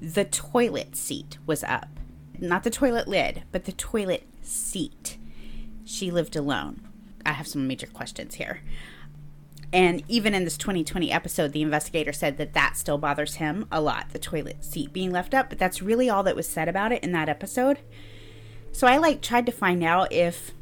the 0.00 0.24
toilet 0.24 0.94
seat 0.94 1.38
was 1.46 1.64
up. 1.64 1.88
Not 2.38 2.64
the 2.64 2.70
toilet 2.70 3.08
lid, 3.08 3.44
but 3.50 3.64
the 3.64 3.72
toilet 3.72 4.24
seat. 4.42 5.16
She 5.84 6.10
lived 6.10 6.36
alone. 6.36 6.86
I 7.24 7.32
have 7.32 7.46
some 7.46 7.66
major 7.66 7.86
questions 7.86 8.34
here. 8.34 8.60
And 9.76 10.02
even 10.08 10.32
in 10.32 10.44
this 10.44 10.56
2020 10.56 11.12
episode, 11.12 11.52
the 11.52 11.60
investigator 11.60 12.10
said 12.10 12.38
that 12.38 12.54
that 12.54 12.78
still 12.78 12.96
bothers 12.96 13.34
him 13.34 13.68
a 13.70 13.78
lot, 13.78 14.08
the 14.08 14.18
toilet 14.18 14.64
seat 14.64 14.90
being 14.90 15.10
left 15.10 15.34
up, 15.34 15.50
but 15.50 15.58
that's 15.58 15.82
really 15.82 16.08
all 16.08 16.22
that 16.22 16.34
was 16.34 16.48
said 16.48 16.66
about 16.66 16.92
it 16.92 17.04
in 17.04 17.12
that 17.12 17.28
episode. 17.28 17.80
So 18.72 18.86
I 18.86 18.96
like 18.96 19.20
tried 19.20 19.44
to 19.44 19.52
find 19.52 19.84
out 19.84 20.10
if 20.14 20.52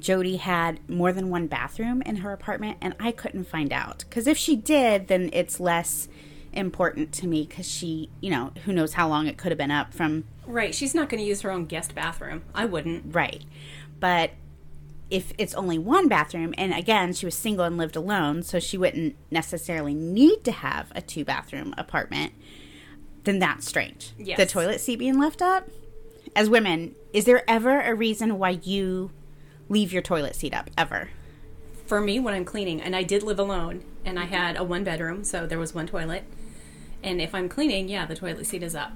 Jody 0.00 0.36
had 0.36 0.80
more 0.88 1.12
than 1.12 1.28
one 1.28 1.48
bathroom 1.48 2.00
in 2.06 2.16
her 2.16 2.32
apartment, 2.32 2.78
and 2.80 2.96
I 2.98 3.12
couldn't 3.12 3.44
find 3.44 3.74
out. 3.74 4.06
Because 4.08 4.26
if 4.26 4.38
she 4.38 4.56
did, 4.56 5.08
then 5.08 5.28
it's 5.34 5.60
less 5.60 6.08
important 6.54 7.12
to 7.12 7.26
me 7.26 7.44
because 7.46 7.70
she, 7.70 8.08
you 8.22 8.30
know, 8.30 8.52
who 8.64 8.72
knows 8.72 8.94
how 8.94 9.06
long 9.06 9.26
it 9.26 9.36
could 9.36 9.52
have 9.52 9.58
been 9.58 9.70
up 9.70 9.92
from. 9.92 10.24
Right, 10.46 10.74
she's 10.74 10.94
not 10.94 11.10
going 11.10 11.22
to 11.22 11.28
use 11.28 11.42
her 11.42 11.50
own 11.50 11.66
guest 11.66 11.94
bathroom. 11.94 12.42
I 12.54 12.64
wouldn't. 12.64 13.14
Right. 13.14 13.44
But 14.00 14.30
if 15.12 15.34
it's 15.36 15.52
only 15.54 15.78
one 15.78 16.08
bathroom, 16.08 16.54
and 16.56 16.72
again, 16.72 17.12
she 17.12 17.26
was 17.26 17.34
single 17.34 17.66
and 17.66 17.76
lived 17.76 17.96
alone, 17.96 18.42
so 18.42 18.58
she 18.58 18.78
wouldn't 18.78 19.14
necessarily 19.30 19.92
need 19.92 20.42
to 20.44 20.52
have 20.52 20.90
a 20.96 21.02
two 21.02 21.22
bathroom 21.22 21.74
apartment, 21.76 22.32
then 23.24 23.38
that's 23.38 23.68
strange. 23.68 24.14
Yes. 24.18 24.38
The 24.38 24.46
toilet 24.46 24.80
seat 24.80 24.98
being 24.98 25.20
left 25.20 25.42
up. 25.42 25.68
As 26.34 26.48
women, 26.48 26.94
is 27.12 27.26
there 27.26 27.48
ever 27.48 27.82
a 27.82 27.94
reason 27.94 28.38
why 28.38 28.60
you 28.62 29.10
leave 29.68 29.92
your 29.92 30.00
toilet 30.00 30.34
seat 30.34 30.54
up? 30.54 30.70
Ever? 30.78 31.10
For 31.84 32.00
me, 32.00 32.18
when 32.18 32.32
I'm 32.32 32.46
cleaning, 32.46 32.80
and 32.80 32.96
I 32.96 33.02
did 33.02 33.22
live 33.22 33.38
alone, 33.38 33.84
and 34.06 34.18
I 34.18 34.24
had 34.24 34.56
a 34.56 34.64
one 34.64 34.82
bedroom, 34.82 35.24
so 35.24 35.46
there 35.46 35.58
was 35.58 35.74
one 35.74 35.86
toilet. 35.86 36.24
And 37.02 37.20
if 37.20 37.34
I'm 37.34 37.50
cleaning, 37.50 37.90
yeah, 37.90 38.06
the 38.06 38.16
toilet 38.16 38.46
seat 38.46 38.62
is 38.62 38.74
up. 38.74 38.92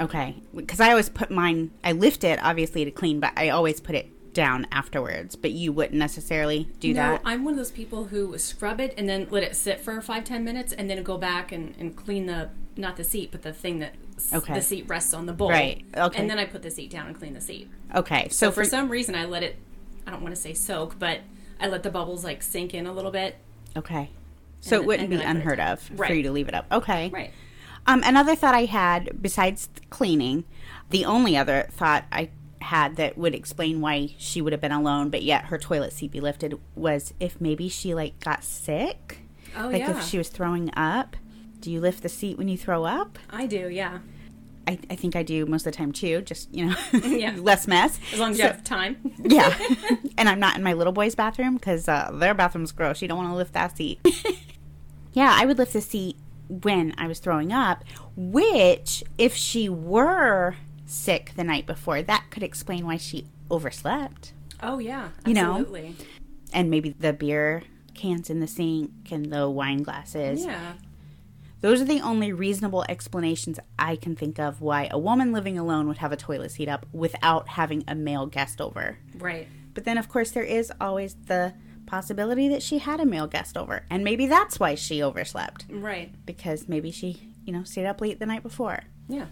Okay. 0.00 0.36
Because 0.54 0.78
I 0.78 0.90
always 0.90 1.08
put 1.08 1.28
mine, 1.28 1.72
I 1.82 1.90
lift 1.90 2.22
it 2.22 2.38
obviously 2.40 2.84
to 2.84 2.92
clean, 2.92 3.18
but 3.18 3.32
I 3.36 3.48
always 3.48 3.80
put 3.80 3.96
it 3.96 4.10
down 4.36 4.66
afterwards, 4.70 5.34
but 5.34 5.50
you 5.50 5.72
wouldn't 5.72 5.98
necessarily 5.98 6.68
do 6.78 6.92
no, 6.92 7.00
that. 7.00 7.22
I'm 7.24 7.42
one 7.42 7.54
of 7.54 7.56
those 7.58 7.70
people 7.70 8.04
who 8.04 8.36
scrub 8.36 8.80
it 8.80 8.92
and 8.98 9.08
then 9.08 9.26
let 9.30 9.42
it 9.42 9.56
sit 9.56 9.80
for 9.80 10.00
five 10.02 10.24
ten 10.24 10.44
minutes 10.44 10.74
and 10.74 10.90
then 10.90 11.02
go 11.02 11.16
back 11.16 11.52
and, 11.52 11.74
and 11.78 11.96
clean 11.96 12.26
the 12.26 12.50
not 12.76 12.96
the 12.96 13.04
seat 13.04 13.32
but 13.32 13.40
the 13.42 13.52
thing 13.52 13.78
that 13.78 13.94
Okay. 14.32 14.54
the 14.54 14.60
seat 14.62 14.84
rests 14.88 15.12
on 15.14 15.26
the 15.26 15.32
bowl. 15.32 15.48
Right, 15.50 15.84
okay. 15.96 16.20
And 16.20 16.28
then 16.30 16.38
I 16.38 16.44
put 16.44 16.62
the 16.62 16.70
seat 16.70 16.90
down 16.90 17.06
and 17.06 17.16
clean 17.18 17.32
the 17.32 17.40
seat. 17.40 17.70
Okay, 17.94 18.28
so, 18.28 18.46
So 18.46 18.52
for 18.52 18.64
some 18.64 18.88
reason 18.90 19.14
I 19.14 19.24
let 19.24 19.42
it 19.42 19.56
I 20.06 20.10
don't 20.10 20.22
want 20.22 20.34
to 20.34 20.40
say 20.40 20.52
soak, 20.54 20.98
but 20.98 21.20
I 21.58 21.66
let 21.68 21.82
the 21.82 21.90
bubbles 21.90 22.22
like 22.22 22.42
sink 22.42 22.74
in 22.74 22.86
a 22.86 22.92
little 22.92 23.10
bit. 23.10 23.36
okay, 23.74 24.10
so 24.60 24.76
it 24.76 24.84
wouldn't 24.84 25.08
be 25.08 25.16
then 25.16 25.26
I 25.26 25.32
put 25.32 25.36
it 25.36 25.40
unheard 25.40 25.60
of 25.60 25.80
for 25.80 26.12
you 26.12 26.22
to 26.22 26.30
leave 26.30 26.48
it 26.48 26.54
up. 26.54 26.66
Okay, 26.70 27.08
Right. 27.08 27.32
Um, 27.88 28.02
another 28.04 28.34
thought 28.34 28.54
I 28.54 28.64
had 28.64 29.22
besides 29.22 29.68
cleaning, 29.90 30.44
the 30.90 31.04
only 31.04 31.36
other 31.36 31.68
thought 31.70 32.04
I 32.10 32.30
had 32.60 32.96
that 32.96 33.16
would 33.18 33.34
explain 33.34 33.80
why 33.80 34.14
she 34.18 34.40
would 34.42 34.52
have 34.52 34.60
been 34.60 34.72
alone, 34.72 35.10
but 35.10 35.22
yet 35.22 35.46
her 35.46 35.58
toilet 35.58 35.92
seat 35.92 36.10
be 36.10 36.20
lifted 36.20 36.58
was 36.74 37.12
if 37.20 37.40
maybe 37.40 37.68
she 37.68 37.94
like 37.94 38.18
got 38.20 38.42
sick, 38.44 39.18
Oh 39.56 39.68
like 39.68 39.78
yeah. 39.80 39.96
if 39.98 40.04
she 40.04 40.18
was 40.18 40.28
throwing 40.28 40.70
up. 40.76 41.16
Do 41.60 41.70
you 41.70 41.80
lift 41.80 42.02
the 42.02 42.08
seat 42.08 42.36
when 42.38 42.48
you 42.48 42.56
throw 42.58 42.84
up? 42.84 43.18
I 43.30 43.46
do, 43.46 43.68
yeah. 43.68 43.98
I, 44.68 44.78
I 44.90 44.96
think 44.96 45.14
I 45.16 45.22
do 45.22 45.46
most 45.46 45.66
of 45.66 45.72
the 45.72 45.76
time 45.76 45.92
too. 45.92 46.20
Just 46.22 46.52
you 46.54 46.66
know, 46.66 46.76
Yeah. 47.04 47.34
less 47.38 47.66
mess. 47.66 47.98
As 48.12 48.18
long 48.18 48.32
as 48.32 48.36
So- 48.38 48.42
you 48.44 48.48
have 48.50 48.64
time. 48.64 48.96
Yeah. 49.24 49.56
and 50.18 50.28
I'm 50.28 50.38
not 50.40 50.56
in 50.56 50.62
my 50.62 50.72
little 50.74 50.92
boy's 50.92 51.14
bathroom 51.14 51.54
because 51.54 51.88
uh, 51.88 52.10
their 52.12 52.34
bathroom's 52.34 52.72
gross. 52.72 53.00
You 53.02 53.08
don't 53.08 53.18
want 53.18 53.30
to 53.30 53.36
lift 53.36 53.52
that 53.54 53.76
seat. 53.76 54.00
yeah, 55.12 55.34
I 55.38 55.46
would 55.46 55.58
lift 55.58 55.72
the 55.72 55.80
seat 55.80 56.16
when 56.48 56.94
I 56.98 57.06
was 57.08 57.18
throwing 57.18 57.52
up, 57.52 57.82
which, 58.16 59.02
if 59.18 59.34
she 59.34 59.68
were 59.68 60.54
sick 60.86 61.32
the 61.36 61.44
night 61.44 61.66
before, 61.66 62.02
that 62.02 62.26
could 62.30 62.42
explain 62.42 62.86
why 62.86 62.96
she 62.96 63.26
overslept. 63.50 64.32
Oh 64.62 64.78
yeah. 64.78 65.10
You 65.26 65.34
know? 65.34 65.58
Absolutely. 65.58 65.96
And 66.52 66.70
maybe 66.70 66.90
the 66.90 67.12
beer 67.12 67.62
cans 67.94 68.30
in 68.30 68.40
the 68.40 68.46
sink 68.46 69.10
and 69.10 69.32
the 69.32 69.50
wine 69.50 69.82
glasses. 69.82 70.44
Yeah. 70.44 70.74
Those 71.62 71.80
are 71.80 71.86
the 71.86 72.00
only 72.00 72.32
reasonable 72.32 72.84
explanations 72.88 73.58
I 73.78 73.96
can 73.96 74.14
think 74.14 74.38
of 74.38 74.60
why 74.60 74.88
a 74.90 74.98
woman 74.98 75.32
living 75.32 75.58
alone 75.58 75.88
would 75.88 75.98
have 75.98 76.12
a 76.12 76.16
toilet 76.16 76.50
seat 76.52 76.68
up 76.68 76.86
without 76.92 77.48
having 77.48 77.82
a 77.88 77.94
male 77.94 78.26
guest 78.26 78.60
over. 78.60 78.98
Right. 79.18 79.48
But 79.74 79.84
then, 79.84 79.98
of 79.98 80.08
course, 80.08 80.30
there 80.30 80.44
is 80.44 80.70
always 80.80 81.16
the 81.26 81.54
possibility 81.86 82.48
that 82.48 82.62
she 82.62 82.78
had 82.78 83.00
a 83.00 83.06
male 83.06 83.26
guest 83.26 83.56
over. 83.56 83.84
And 83.90 84.04
maybe 84.04 84.26
that's 84.26 84.60
why 84.60 84.74
she 84.74 85.02
overslept. 85.02 85.64
Right. 85.70 86.14
Because 86.26 86.68
maybe 86.68 86.90
she, 86.90 87.32
you 87.44 87.52
know, 87.52 87.64
stayed 87.64 87.86
up 87.86 88.00
late 88.00 88.18
the 88.18 88.26
night 88.26 88.42
before. 88.42 88.82
Yeah. 89.08 89.26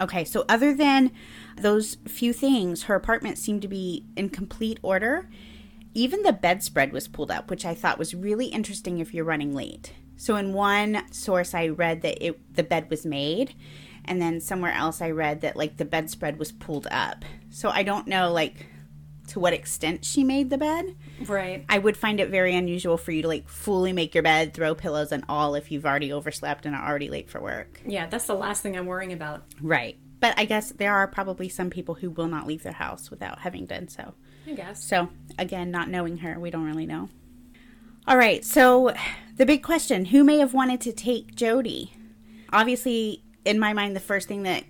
Okay, 0.00 0.24
so 0.24 0.44
other 0.48 0.74
than 0.74 1.10
those 1.56 1.96
few 2.06 2.32
things, 2.32 2.84
her 2.84 2.94
apartment 2.94 3.38
seemed 3.38 3.62
to 3.62 3.68
be 3.68 4.04
in 4.16 4.28
complete 4.28 4.78
order. 4.82 5.28
Even 5.94 6.22
the 6.22 6.32
bedspread 6.32 6.92
was 6.92 7.08
pulled 7.08 7.30
up, 7.30 7.48
which 7.48 7.64
I 7.64 7.74
thought 7.74 7.98
was 7.98 8.14
really 8.14 8.46
interesting 8.46 8.98
if 8.98 9.14
you're 9.14 9.24
running 9.24 9.54
late. 9.54 9.94
So 10.16 10.36
in 10.36 10.52
one 10.52 11.02
source 11.10 11.54
I 11.54 11.68
read 11.68 12.02
that 12.02 12.24
it 12.24 12.54
the 12.54 12.62
bed 12.62 12.90
was 12.90 13.06
made, 13.06 13.54
and 14.04 14.20
then 14.20 14.40
somewhere 14.40 14.72
else 14.72 15.00
I 15.00 15.10
read 15.10 15.40
that 15.40 15.56
like 15.56 15.76
the 15.76 15.84
bedspread 15.84 16.38
was 16.38 16.52
pulled 16.52 16.86
up. 16.90 17.24
So 17.50 17.70
I 17.70 17.82
don't 17.82 18.06
know 18.06 18.32
like 18.32 18.66
to 19.28 19.40
what 19.40 19.52
extent 19.52 20.04
she 20.04 20.24
made 20.24 20.50
the 20.50 20.58
bed. 20.58 20.94
Right. 21.26 21.64
I 21.68 21.78
would 21.78 21.96
find 21.96 22.20
it 22.20 22.28
very 22.28 22.54
unusual 22.54 22.96
for 22.96 23.12
you 23.12 23.22
to 23.22 23.28
like 23.28 23.48
fully 23.48 23.92
make 23.92 24.14
your 24.14 24.22
bed, 24.22 24.54
throw 24.54 24.74
pillows 24.74 25.12
and 25.12 25.24
all 25.28 25.54
if 25.54 25.70
you've 25.70 25.86
already 25.86 26.12
overslept 26.12 26.66
and 26.66 26.74
are 26.74 26.86
already 26.86 27.08
late 27.08 27.30
for 27.30 27.40
work. 27.40 27.80
Yeah, 27.86 28.06
that's 28.06 28.26
the 28.26 28.34
last 28.34 28.62
thing 28.62 28.76
I'm 28.76 28.86
worrying 28.86 29.12
about. 29.12 29.44
Right. 29.60 29.98
But 30.20 30.34
I 30.38 30.44
guess 30.44 30.72
there 30.72 30.94
are 30.94 31.06
probably 31.06 31.48
some 31.48 31.70
people 31.70 31.94
who 31.94 32.10
will 32.10 32.28
not 32.28 32.46
leave 32.46 32.62
their 32.62 32.72
house 32.72 33.10
without 33.10 33.40
having 33.40 33.66
done 33.66 33.88
so. 33.88 34.14
I 34.46 34.52
guess. 34.52 34.84
So, 34.84 35.08
again, 35.38 35.70
not 35.70 35.88
knowing 35.88 36.18
her, 36.18 36.38
we 36.38 36.50
don't 36.50 36.64
really 36.64 36.86
know. 36.86 37.08
All 38.06 38.16
right. 38.16 38.44
So, 38.44 38.94
the 39.36 39.44
big 39.44 39.62
question 39.62 40.06
who 40.06 40.24
may 40.24 40.38
have 40.38 40.54
wanted 40.54 40.80
to 40.82 40.92
take 40.92 41.34
Jody? 41.34 41.92
Obviously, 42.52 43.24
in 43.44 43.58
my 43.58 43.72
mind, 43.72 43.96
the 43.96 44.00
first 44.00 44.28
thing 44.28 44.44
that 44.44 44.64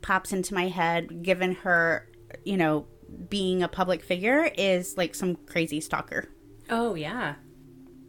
pops 0.00 0.32
into 0.32 0.54
my 0.54 0.68
head, 0.68 1.22
given 1.22 1.56
her, 1.56 2.08
you 2.44 2.56
know, 2.56 2.86
being 3.28 3.62
a 3.62 3.68
public 3.68 4.02
figure, 4.02 4.50
is 4.56 4.96
like 4.96 5.14
some 5.14 5.36
crazy 5.36 5.80
stalker. 5.80 6.28
Oh 6.70 6.94
yeah. 6.94 7.34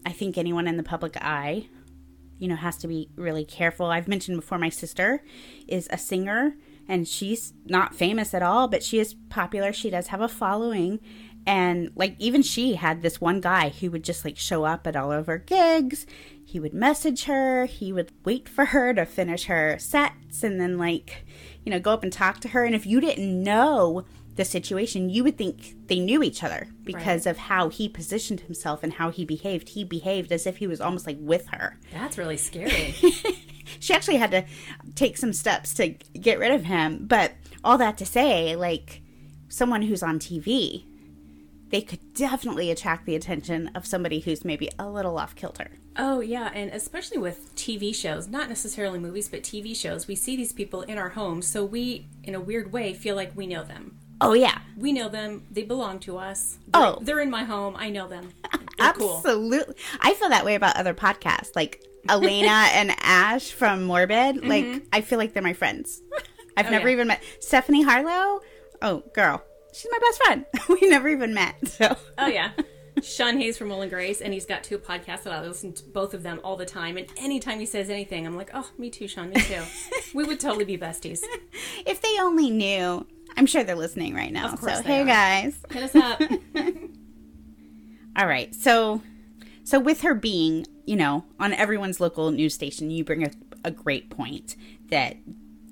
I 0.05 0.11
think 0.11 0.37
anyone 0.37 0.67
in 0.67 0.77
the 0.77 0.83
public 0.83 1.17
eye, 1.17 1.67
you 2.37 2.47
know, 2.47 2.55
has 2.55 2.77
to 2.77 2.87
be 2.87 3.09
really 3.15 3.45
careful. 3.45 3.87
I've 3.87 4.07
mentioned 4.07 4.37
before 4.37 4.57
my 4.57 4.69
sister 4.69 5.23
is 5.67 5.87
a 5.91 5.97
singer 5.97 6.55
and 6.87 7.07
she's 7.07 7.53
not 7.65 7.93
famous 7.93 8.33
at 8.33 8.41
all, 8.41 8.67
but 8.67 8.83
she 8.83 8.97
is 8.99 9.13
popular. 9.29 9.71
She 9.71 9.89
does 9.89 10.07
have 10.07 10.21
a 10.21 10.27
following. 10.27 10.99
And 11.45 11.91
like 11.95 12.15
even 12.19 12.41
she 12.41 12.75
had 12.75 13.01
this 13.01 13.21
one 13.21 13.41
guy 13.41 13.69
who 13.69 13.91
would 13.91 14.03
just 14.03 14.25
like 14.25 14.37
show 14.37 14.65
up 14.65 14.87
at 14.87 14.95
all 14.95 15.11
of 15.11 15.27
her 15.27 15.37
gigs. 15.37 16.05
He 16.43 16.59
would 16.59 16.73
message 16.73 17.25
her, 17.25 17.65
he 17.65 17.93
would 17.93 18.11
wait 18.25 18.49
for 18.49 18.65
her 18.65 18.93
to 18.93 19.05
finish 19.05 19.45
her 19.45 19.77
sets 19.77 20.43
and 20.43 20.59
then 20.59 20.77
like, 20.77 21.25
you 21.63 21.71
know, 21.71 21.79
go 21.79 21.91
up 21.91 22.03
and 22.03 22.11
talk 22.11 22.39
to 22.41 22.49
her. 22.49 22.65
And 22.65 22.73
if 22.73 22.85
you 22.85 22.99
didn't 22.99 23.43
know 23.43 24.05
the 24.39 24.45
situation, 24.45 25.09
you 25.09 25.25
would 25.25 25.37
think 25.37 25.75
they 25.87 25.99
knew 25.99 26.23
each 26.23 26.43
other 26.43 26.69
because 26.85 27.27
of 27.27 27.37
how 27.37 27.67
he 27.67 27.89
positioned 27.89 28.39
himself 28.39 28.83
and 28.83 28.93
how 28.93 29.11
he 29.11 29.25
behaved. 29.25 29.67
He 29.67 29.83
behaved 29.83 30.31
as 30.31 30.47
if 30.47 30.57
he 30.57 30.65
was 30.65 30.79
almost 30.79 31.05
like 31.05 31.17
with 31.19 31.47
her. 31.49 31.77
That's 31.91 32.17
really 32.17 32.37
scary. 32.37 32.95
She 33.79 33.93
actually 33.93 34.17
had 34.17 34.31
to 34.31 34.45
take 34.95 35.15
some 35.15 35.31
steps 35.31 35.75
to 35.75 35.89
get 35.89 36.39
rid 36.39 36.51
of 36.51 36.63
him. 36.63 37.05
But 37.05 37.33
all 37.63 37.77
that 37.77 37.99
to 37.99 38.05
say, 38.05 38.55
like 38.55 39.03
someone 39.47 39.83
who's 39.83 40.01
on 40.01 40.17
TV, 40.17 40.85
they 41.69 41.81
could 41.81 42.13
definitely 42.15 42.71
attract 42.71 43.05
the 43.05 43.15
attention 43.15 43.69
of 43.75 43.85
somebody 43.85 44.21
who's 44.21 44.43
maybe 44.43 44.69
a 44.79 44.89
little 44.89 45.19
off 45.19 45.35
kilter. 45.35 45.69
oh 45.97 46.19
yeah, 46.19 46.49
and 46.53 46.71
especially 46.71 47.19
with 47.19 47.55
TV 47.55 47.93
shows, 47.93 48.27
not 48.27 48.49
necessarily 48.49 48.97
movies, 48.97 49.29
but 49.29 49.43
TV 49.43 49.75
shows, 49.75 50.07
we 50.07 50.15
see 50.15 50.35
these 50.35 50.51
people 50.51 50.81
in 50.81 50.97
our 50.97 51.09
homes, 51.09 51.45
so 51.45 51.63
we 51.63 52.07
in 52.23 52.33
a 52.33 52.41
weird 52.41 52.73
way 52.73 52.93
feel 52.93 53.15
like 53.15 53.35
we 53.35 53.45
know 53.45 53.63
them. 53.63 53.99
Oh, 54.21 54.33
yeah. 54.33 54.59
We 54.77 54.91
know 54.91 55.07
them. 55.09 55.45
They 55.51 55.63
belong 55.63 55.99
to 56.01 56.17
us. 56.17 56.57
They're, 56.67 56.81
Oh. 56.81 56.99
they're 57.01 57.19
in 57.21 57.29
my 57.29 57.43
home. 57.43 57.75
I 57.77 57.89
know 57.89 58.07
them. 58.07 58.29
They're 58.77 58.93
cool. 58.93 59.17
Absolutely. 59.17 59.75
I 59.99 60.13
feel 60.13 60.29
that 60.29 60.45
way 60.45 60.55
about 60.55 60.77
other 60.77 60.93
podcasts, 60.93 61.53
like 61.55 61.83
Alaina 62.07 62.47
and 62.73 62.91
Ash 63.01 63.51
from 63.51 63.83
Morbid. 63.83 64.37
Mm-hmm. 64.37 64.47
Like, 64.47 64.83
I 64.93 65.01
feel 65.01 65.17
like 65.19 65.33
they're 65.33 65.43
my 65.43 65.53
friends. 65.53 66.01
I've 66.55 66.67
Oh, 66.67 66.71
never 66.71 66.87
yeah. 66.87 66.93
even 66.93 67.07
met 67.09 67.21
Stephanie 67.41 67.83
Harlowe. 67.83 68.39
Oh, 68.81 69.03
girl, 69.13 69.43
she's 69.73 69.91
my 69.91 69.99
best 69.99 70.23
friend. 70.23 70.45
we 70.81 70.87
never 70.89 71.09
even 71.09 71.33
met. 71.33 71.55
So, 71.67 71.95
Oh 72.17 72.27
yeah. 72.27 72.51
Sean 73.03 73.37
Hayes 73.37 73.57
from 73.57 73.67
Will 73.69 73.81
and 73.81 73.91
Grace, 73.91 74.19
and 74.21 74.33
he's 74.33 74.45
got 74.45 74.63
two 74.63 74.77
podcasts 74.77 75.23
that 75.23 75.33
I 75.33 75.41
listen 75.41 75.71
to 75.73 75.83
both 75.83 76.13
of 76.13 76.23
them 76.23 76.39
all 76.43 76.55
the 76.57 76.65
time. 76.65 76.95
And 76.97 77.07
anytime 77.17 77.59
he 77.59 77.65
says 77.65 77.89
anything, 77.89 78.25
I'm 78.27 78.35
like, 78.37 78.51
oh, 78.53 78.69
me 78.77 78.89
too, 78.89 79.07
Sean, 79.07 79.29
me 79.29 79.39
too. 79.41 79.61
we 80.13 80.23
would 80.25 80.39
totally 80.39 80.65
be 80.65 80.77
besties. 80.77 81.19
if 81.85 82.01
they 82.01 82.17
only 82.19 82.49
knew. 82.49 83.05
I'm 83.37 83.45
sure 83.45 83.63
they're 83.63 83.75
listening 83.75 84.13
right 84.13 84.31
now. 84.31 84.55
So 84.55 84.81
hey 84.81 85.01
are. 85.01 85.05
guys. 85.05 85.59
Hit 85.71 85.83
us 85.83 85.95
up. 85.95 86.21
All 88.15 88.27
right. 88.27 88.53
So 88.53 89.01
so 89.63 89.79
with 89.79 90.01
her 90.01 90.15
being, 90.15 90.65
you 90.85 90.95
know, 90.95 91.25
on 91.39 91.53
everyone's 91.53 91.99
local 91.99 92.31
news 92.31 92.53
station, 92.53 92.91
you 92.91 93.03
bring 93.03 93.23
a, 93.23 93.31
a 93.63 93.71
great 93.71 94.09
point 94.09 94.55
that 94.89 95.17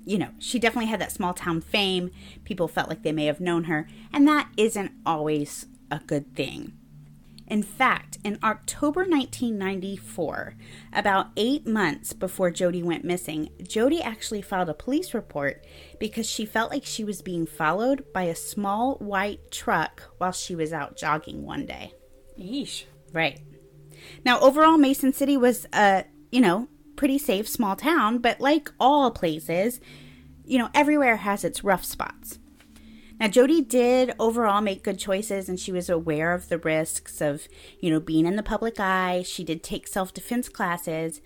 you 0.04 0.16
know, 0.16 0.30
she 0.38 0.58
definitely 0.58 0.88
had 0.88 1.02
that 1.02 1.12
small 1.12 1.34
town 1.34 1.60
fame. 1.60 2.10
People 2.44 2.66
felt 2.66 2.88
like 2.88 3.02
they 3.02 3.12
may 3.12 3.26
have 3.26 3.40
known 3.40 3.64
her, 3.64 3.86
and 4.10 4.26
that 4.26 4.48
isn't 4.56 4.92
always 5.04 5.66
a 5.90 5.98
good 5.98 6.34
thing. 6.34 6.77
In 7.48 7.62
fact, 7.62 8.18
in 8.22 8.38
October 8.42 9.00
1994, 9.00 10.54
about 10.92 11.28
eight 11.36 11.66
months 11.66 12.12
before 12.12 12.50
Jody 12.50 12.82
went 12.82 13.04
missing, 13.04 13.48
Jody 13.62 14.02
actually 14.02 14.42
filed 14.42 14.68
a 14.68 14.74
police 14.74 15.14
report 15.14 15.64
because 15.98 16.28
she 16.28 16.44
felt 16.44 16.70
like 16.70 16.84
she 16.84 17.04
was 17.04 17.22
being 17.22 17.46
followed 17.46 18.12
by 18.12 18.24
a 18.24 18.34
small 18.34 18.96
white 18.96 19.50
truck 19.50 20.02
while 20.18 20.32
she 20.32 20.54
was 20.54 20.74
out 20.74 20.96
jogging 20.98 21.42
one 21.42 21.64
day. 21.64 21.94
Yeesh. 22.38 22.84
Right. 23.14 23.40
Now, 24.26 24.40
overall, 24.40 24.76
Mason 24.76 25.14
City 25.14 25.38
was 25.38 25.66
a, 25.72 26.04
you 26.30 26.42
know, 26.42 26.68
pretty 26.96 27.16
safe 27.16 27.48
small 27.48 27.76
town, 27.76 28.18
but 28.18 28.40
like 28.40 28.70
all 28.78 29.10
places, 29.10 29.80
you 30.44 30.58
know, 30.58 30.68
everywhere 30.74 31.16
has 31.16 31.44
its 31.44 31.64
rough 31.64 31.84
spots. 31.84 32.38
Now, 33.20 33.28
Jody 33.28 33.60
did 33.60 34.14
overall 34.18 34.60
make 34.60 34.84
good 34.84 34.98
choices 34.98 35.48
and 35.48 35.58
she 35.58 35.72
was 35.72 35.90
aware 35.90 36.32
of 36.32 36.48
the 36.48 36.58
risks 36.58 37.20
of, 37.20 37.48
you 37.80 37.90
know, 37.90 38.00
being 38.00 38.26
in 38.26 38.36
the 38.36 38.42
public 38.42 38.78
eye. 38.78 39.24
She 39.26 39.42
did 39.42 39.62
take 39.62 39.86
self 39.88 40.14
defense 40.14 40.48
classes. 40.48 41.20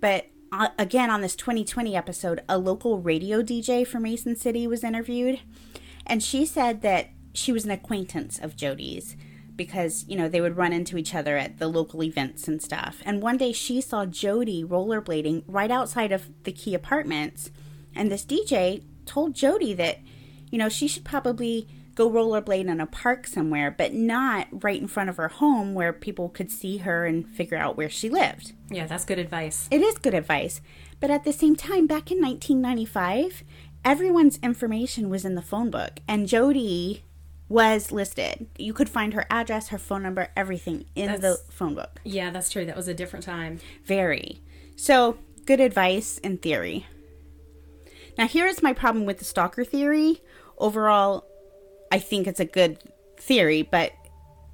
But 0.00 0.26
uh, 0.52 0.68
again, 0.78 1.10
on 1.10 1.20
this 1.20 1.36
2020 1.36 1.96
episode, 1.96 2.42
a 2.48 2.58
local 2.58 2.98
radio 2.98 3.42
DJ 3.42 3.86
from 3.86 4.04
Mason 4.04 4.36
City 4.36 4.66
was 4.66 4.84
interviewed. 4.84 5.40
And 6.06 6.22
she 6.22 6.46
said 6.46 6.82
that 6.82 7.10
she 7.32 7.52
was 7.52 7.64
an 7.64 7.70
acquaintance 7.70 8.38
of 8.38 8.56
Jody's 8.56 9.16
because, 9.56 10.04
you 10.08 10.16
know, 10.16 10.28
they 10.28 10.40
would 10.40 10.56
run 10.56 10.72
into 10.72 10.96
each 10.96 11.14
other 11.14 11.36
at 11.36 11.58
the 11.58 11.68
local 11.68 12.02
events 12.02 12.48
and 12.48 12.62
stuff. 12.62 13.02
And 13.04 13.22
one 13.22 13.36
day 13.36 13.52
she 13.52 13.80
saw 13.80 14.06
Jody 14.06 14.64
rollerblading 14.64 15.44
right 15.46 15.70
outside 15.70 16.12
of 16.12 16.30
the 16.44 16.52
Key 16.52 16.74
Apartments. 16.74 17.50
And 17.94 18.10
this 18.10 18.24
DJ 18.24 18.82
told 19.06 19.34
Jody 19.34 19.74
that, 19.74 19.98
you 20.54 20.58
know, 20.58 20.68
she 20.68 20.86
should 20.86 21.04
probably 21.04 21.66
go 21.96 22.08
rollerblade 22.08 22.68
in 22.68 22.80
a 22.80 22.86
park 22.86 23.26
somewhere, 23.26 23.74
but 23.76 23.92
not 23.92 24.46
right 24.62 24.80
in 24.80 24.86
front 24.86 25.10
of 25.10 25.16
her 25.16 25.26
home 25.26 25.74
where 25.74 25.92
people 25.92 26.28
could 26.28 26.48
see 26.48 26.76
her 26.76 27.04
and 27.06 27.26
figure 27.26 27.58
out 27.58 27.76
where 27.76 27.90
she 27.90 28.08
lived. 28.08 28.52
Yeah, 28.70 28.86
that's 28.86 29.04
good 29.04 29.18
advice. 29.18 29.66
It 29.72 29.82
is 29.82 29.98
good 29.98 30.14
advice. 30.14 30.60
But 31.00 31.10
at 31.10 31.24
the 31.24 31.32
same 31.32 31.56
time, 31.56 31.88
back 31.88 32.12
in 32.12 32.20
1995, 32.20 33.42
everyone's 33.84 34.38
information 34.44 35.10
was 35.10 35.24
in 35.24 35.34
the 35.34 35.42
phone 35.42 35.72
book, 35.72 35.98
and 36.06 36.28
Jody 36.28 37.02
was 37.48 37.90
listed. 37.90 38.46
You 38.56 38.74
could 38.74 38.88
find 38.88 39.12
her 39.12 39.26
address, 39.30 39.70
her 39.70 39.78
phone 39.78 40.04
number, 40.04 40.28
everything 40.36 40.84
in 40.94 41.20
the 41.20 41.40
phone 41.50 41.74
book. 41.74 42.00
Yeah, 42.04 42.30
that's 42.30 42.48
true. 42.48 42.64
That 42.64 42.76
was 42.76 42.86
a 42.86 42.94
different 42.94 43.24
time. 43.24 43.58
Very. 43.84 44.40
So, 44.76 45.18
good 45.46 45.58
advice 45.58 46.18
in 46.18 46.38
theory. 46.38 46.86
Now, 48.16 48.28
here 48.28 48.46
is 48.46 48.62
my 48.62 48.72
problem 48.72 49.04
with 49.04 49.18
the 49.18 49.24
stalker 49.24 49.64
theory. 49.64 50.22
Overall, 50.58 51.24
I 51.90 51.98
think 51.98 52.26
it's 52.26 52.40
a 52.40 52.44
good 52.44 52.78
theory, 53.18 53.62
but 53.62 53.92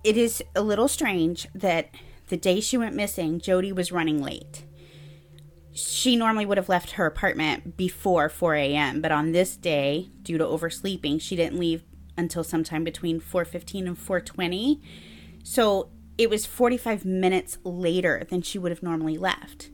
it 0.04 0.16
is 0.16 0.42
a 0.54 0.62
little 0.62 0.88
strange 0.88 1.46
that 1.54 1.90
the 2.28 2.36
day 2.36 2.60
she 2.60 2.76
went 2.76 2.94
missing, 2.94 3.40
Jody 3.40 3.72
was 3.72 3.92
running 3.92 4.22
late. 4.22 4.64
She 5.72 6.16
normally 6.16 6.46
would 6.46 6.58
have 6.58 6.68
left 6.68 6.92
her 6.92 7.06
apartment 7.06 7.76
before 7.76 8.28
4 8.28 8.54
a.m., 8.54 9.00
but 9.00 9.12
on 9.12 9.32
this 9.32 9.56
day, 9.56 10.10
due 10.22 10.38
to 10.38 10.46
oversleeping, 10.46 11.18
she 11.18 11.36
didn't 11.36 11.58
leave 11.58 11.82
until 12.16 12.44
sometime 12.44 12.84
between 12.84 13.20
4:15 13.20 13.86
and 13.86 13.96
4:20. 13.96 14.80
So 15.42 15.90
it 16.18 16.28
was 16.28 16.44
45 16.44 17.04
minutes 17.04 17.58
later 17.64 18.26
than 18.28 18.42
she 18.42 18.58
would 18.58 18.72
have 18.72 18.82
normally 18.82 19.16
left. 19.16 19.70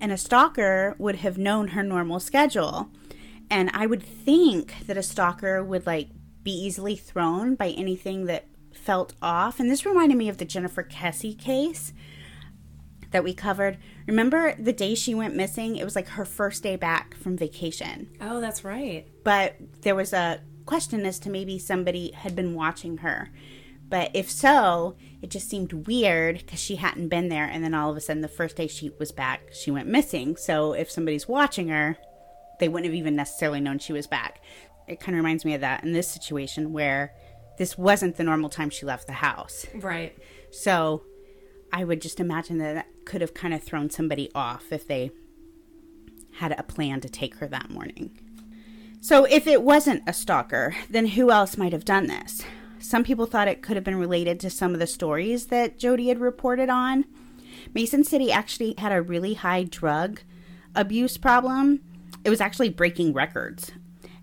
And 0.00 0.10
a 0.10 0.16
stalker 0.16 0.94
would 0.98 1.16
have 1.16 1.36
known 1.36 1.68
her 1.68 1.82
normal 1.82 2.20
schedule. 2.20 2.90
And 3.50 3.70
I 3.74 3.86
would 3.86 4.02
think 4.02 4.86
that 4.86 4.96
a 4.96 5.02
stalker 5.02 5.62
would 5.62 5.86
like 5.86 6.08
be 6.42 6.52
easily 6.52 6.96
thrown 6.96 7.54
by 7.56 7.70
anything 7.70 8.26
that 8.26 8.46
felt 8.72 9.14
off. 9.20 9.58
And 9.60 9.68
this 9.68 9.84
reminded 9.84 10.16
me 10.16 10.28
of 10.28 10.38
the 10.38 10.44
Jennifer 10.44 10.82
Kesse 10.82 11.34
case 11.38 11.92
that 13.10 13.24
we 13.24 13.34
covered. 13.34 13.76
Remember 14.06 14.54
the 14.58 14.72
day 14.72 14.94
she 14.94 15.14
went 15.14 15.34
missing? 15.34 15.76
It 15.76 15.84
was 15.84 15.96
like 15.96 16.08
her 16.10 16.24
first 16.24 16.62
day 16.62 16.76
back 16.76 17.14
from 17.16 17.36
vacation 17.36 18.08
Oh, 18.20 18.40
that's 18.40 18.62
right. 18.64 19.06
but 19.24 19.56
there 19.82 19.96
was 19.96 20.12
a 20.12 20.40
question 20.64 21.04
as 21.04 21.18
to 21.18 21.30
maybe 21.30 21.58
somebody 21.58 22.12
had 22.12 22.36
been 22.36 22.54
watching 22.54 22.98
her. 22.98 23.30
But 23.88 24.12
if 24.14 24.30
so, 24.30 24.94
it 25.20 25.30
just 25.30 25.50
seemed 25.50 25.88
weird 25.88 26.38
because 26.38 26.60
she 26.60 26.76
hadn't 26.76 27.08
been 27.08 27.28
there, 27.28 27.46
and 27.46 27.64
then 27.64 27.74
all 27.74 27.90
of 27.90 27.96
a 27.96 28.00
sudden, 28.00 28.22
the 28.22 28.28
first 28.28 28.54
day 28.56 28.68
she 28.68 28.90
was 29.00 29.10
back, 29.10 29.48
she 29.52 29.72
went 29.72 29.88
missing. 29.88 30.36
So 30.36 30.74
if 30.74 30.88
somebody's 30.88 31.26
watching 31.26 31.66
her, 31.70 31.96
they 32.60 32.68
wouldn't 32.68 32.86
have 32.86 32.94
even 32.94 33.16
necessarily 33.16 33.60
known 33.60 33.78
she 33.78 33.92
was 33.92 34.06
back. 34.06 34.40
It 34.86 35.00
kind 35.00 35.16
of 35.16 35.24
reminds 35.24 35.44
me 35.44 35.54
of 35.54 35.60
that 35.62 35.82
in 35.84 35.92
this 35.92 36.08
situation 36.08 36.72
where 36.72 37.12
this 37.58 37.76
wasn't 37.76 38.16
the 38.16 38.24
normal 38.24 38.48
time 38.48 38.70
she 38.70 38.86
left 38.86 39.06
the 39.06 39.14
house. 39.14 39.66
Right. 39.74 40.16
So 40.50 41.02
I 41.72 41.84
would 41.84 42.00
just 42.00 42.20
imagine 42.20 42.58
that 42.58 42.74
that 42.74 42.86
could 43.04 43.20
have 43.20 43.34
kind 43.34 43.52
of 43.54 43.62
thrown 43.62 43.90
somebody 43.90 44.30
off 44.34 44.72
if 44.72 44.86
they 44.86 45.10
had 46.38 46.52
a 46.52 46.62
plan 46.62 47.00
to 47.00 47.08
take 47.08 47.36
her 47.36 47.48
that 47.48 47.70
morning. 47.70 48.18
So 49.00 49.24
if 49.24 49.46
it 49.46 49.62
wasn't 49.62 50.02
a 50.06 50.12
stalker, 50.12 50.76
then 50.88 51.06
who 51.08 51.30
else 51.30 51.56
might 51.56 51.72
have 51.72 51.84
done 51.84 52.06
this? 52.06 52.42
Some 52.78 53.04
people 53.04 53.26
thought 53.26 53.48
it 53.48 53.62
could 53.62 53.76
have 53.76 53.84
been 53.84 53.98
related 53.98 54.40
to 54.40 54.50
some 54.50 54.72
of 54.72 54.80
the 54.80 54.86
stories 54.86 55.46
that 55.46 55.78
Jody 55.78 56.08
had 56.08 56.18
reported 56.18 56.68
on. 56.68 57.04
Mason 57.74 58.04
City 58.04 58.32
actually 58.32 58.74
had 58.78 58.92
a 58.92 59.02
really 59.02 59.34
high 59.34 59.64
drug 59.64 60.20
abuse 60.74 61.16
problem. 61.16 61.80
It 62.24 62.30
was 62.30 62.40
actually 62.40 62.70
breaking 62.70 63.12
records. 63.12 63.72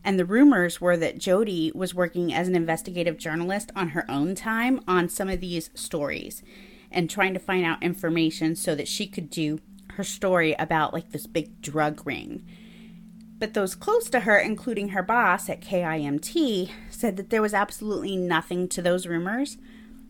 And 0.03 0.17
the 0.17 0.25
rumors 0.25 0.79
were 0.79 0.95
that 0.97 1.17
Jody 1.17 1.71
was 1.75 1.93
working 1.93 2.33
as 2.33 2.47
an 2.47 2.55
investigative 2.55 3.17
journalist 3.17 3.71
on 3.75 3.89
her 3.89 4.09
own 4.09 4.35
time 4.35 4.79
on 4.87 5.09
some 5.09 5.29
of 5.29 5.41
these 5.41 5.69
stories 5.73 6.43
and 6.91 7.09
trying 7.09 7.33
to 7.33 7.39
find 7.39 7.65
out 7.65 7.83
information 7.83 8.55
so 8.55 8.75
that 8.75 8.87
she 8.87 9.07
could 9.07 9.29
do 9.29 9.59
her 9.91 10.03
story 10.03 10.53
about 10.59 10.93
like 10.93 11.11
this 11.11 11.27
big 11.27 11.61
drug 11.61 12.05
ring. 12.05 12.45
But 13.39 13.53
those 13.53 13.75
close 13.75 14.09
to 14.11 14.21
her, 14.21 14.37
including 14.37 14.89
her 14.89 15.03
boss 15.03 15.49
at 15.49 15.61
KIMT, 15.61 16.69
said 16.89 17.17
that 17.17 17.29
there 17.29 17.41
was 17.41 17.53
absolutely 17.53 18.15
nothing 18.15 18.67
to 18.69 18.81
those 18.81 19.05
rumors. 19.05 19.57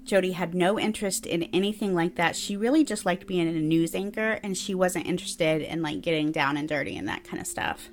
Jody 0.08 0.32
had 0.32 0.56
no 0.56 0.80
interest 0.80 1.26
in 1.26 1.44
anything 1.44 1.94
like 1.94 2.16
that. 2.16 2.36
She 2.36 2.56
really 2.56 2.84
just 2.84 3.06
liked 3.06 3.28
being 3.28 3.48
a 3.48 3.52
news 3.52 3.94
anchor 3.94 4.40
and 4.42 4.58
she 4.58 4.74
wasn't 4.74 5.06
interested 5.06 5.62
in 5.62 5.82
like 5.82 6.02
getting 6.02 6.32
down 6.32 6.58
and 6.58 6.68
dirty 6.68 6.98
and 6.98 7.08
that 7.08 7.24
kind 7.24 7.42
of 7.42 7.48
stuff. 7.48 7.90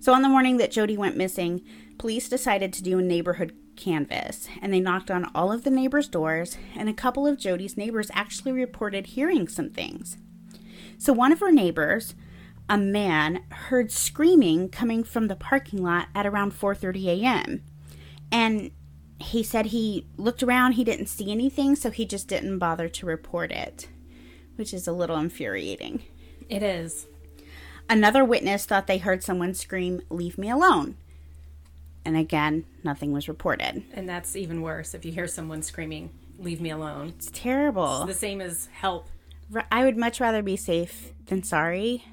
So 0.00 0.12
on 0.12 0.22
the 0.22 0.28
morning 0.28 0.58
that 0.58 0.70
Jody 0.70 0.96
went 0.96 1.16
missing, 1.16 1.62
police 1.96 2.28
decided 2.28 2.72
to 2.72 2.82
do 2.82 2.98
a 2.98 3.02
neighborhood 3.02 3.54
canvass 3.76 4.48
and 4.60 4.72
they 4.72 4.80
knocked 4.80 5.10
on 5.10 5.30
all 5.34 5.52
of 5.52 5.64
the 5.64 5.70
neighbors' 5.70 6.08
doors 6.08 6.58
and 6.76 6.88
a 6.88 6.94
couple 6.94 7.26
of 7.26 7.38
Jody's 7.38 7.76
neighbors 7.76 8.10
actually 8.12 8.52
reported 8.52 9.08
hearing 9.08 9.48
some 9.48 9.70
things. 9.70 10.18
So 10.98 11.12
one 11.12 11.32
of 11.32 11.40
her 11.40 11.52
neighbors, 11.52 12.14
a 12.68 12.76
man, 12.76 13.44
heard 13.50 13.92
screaming 13.92 14.68
coming 14.68 15.04
from 15.04 15.28
the 15.28 15.36
parking 15.36 15.82
lot 15.82 16.08
at 16.14 16.26
around 16.26 16.52
4:30 16.52 17.22
a.m. 17.22 17.62
And 18.30 18.72
he 19.20 19.42
said 19.42 19.66
he 19.66 20.06
looked 20.16 20.42
around, 20.42 20.72
he 20.72 20.84
didn't 20.84 21.06
see 21.06 21.30
anything, 21.30 21.74
so 21.76 21.90
he 21.90 22.04
just 22.04 22.28
didn't 22.28 22.58
bother 22.58 22.88
to 22.88 23.06
report 23.06 23.50
it, 23.50 23.88
which 24.56 24.72
is 24.72 24.86
a 24.86 24.92
little 24.92 25.16
infuriating. 25.16 26.02
It 26.48 26.62
is. 26.62 27.06
Another 27.90 28.24
witness 28.24 28.64
thought 28.64 28.86
they 28.86 28.98
heard 28.98 29.22
someone 29.22 29.54
scream, 29.54 30.02
Leave 30.10 30.38
me 30.38 30.50
alone. 30.50 30.96
And 32.04 32.16
again, 32.16 32.64
nothing 32.84 33.12
was 33.12 33.28
reported. 33.28 33.82
And 33.92 34.08
that's 34.08 34.36
even 34.36 34.62
worse 34.62 34.94
if 34.94 35.04
you 35.04 35.12
hear 35.12 35.26
someone 35.26 35.62
screaming, 35.62 36.10
leave 36.38 36.60
me 36.60 36.70
alone. 36.70 37.08
It's 37.16 37.30
terrible. 37.32 38.06
The 38.06 38.14
same 38.14 38.40
as 38.40 38.68
help. 38.72 39.08
I 39.72 39.84
would 39.84 39.96
much 39.96 40.20
rather 40.20 40.42
be 40.42 40.56
safe 40.56 41.12
than 41.26 41.42
sorry. 41.42 42.04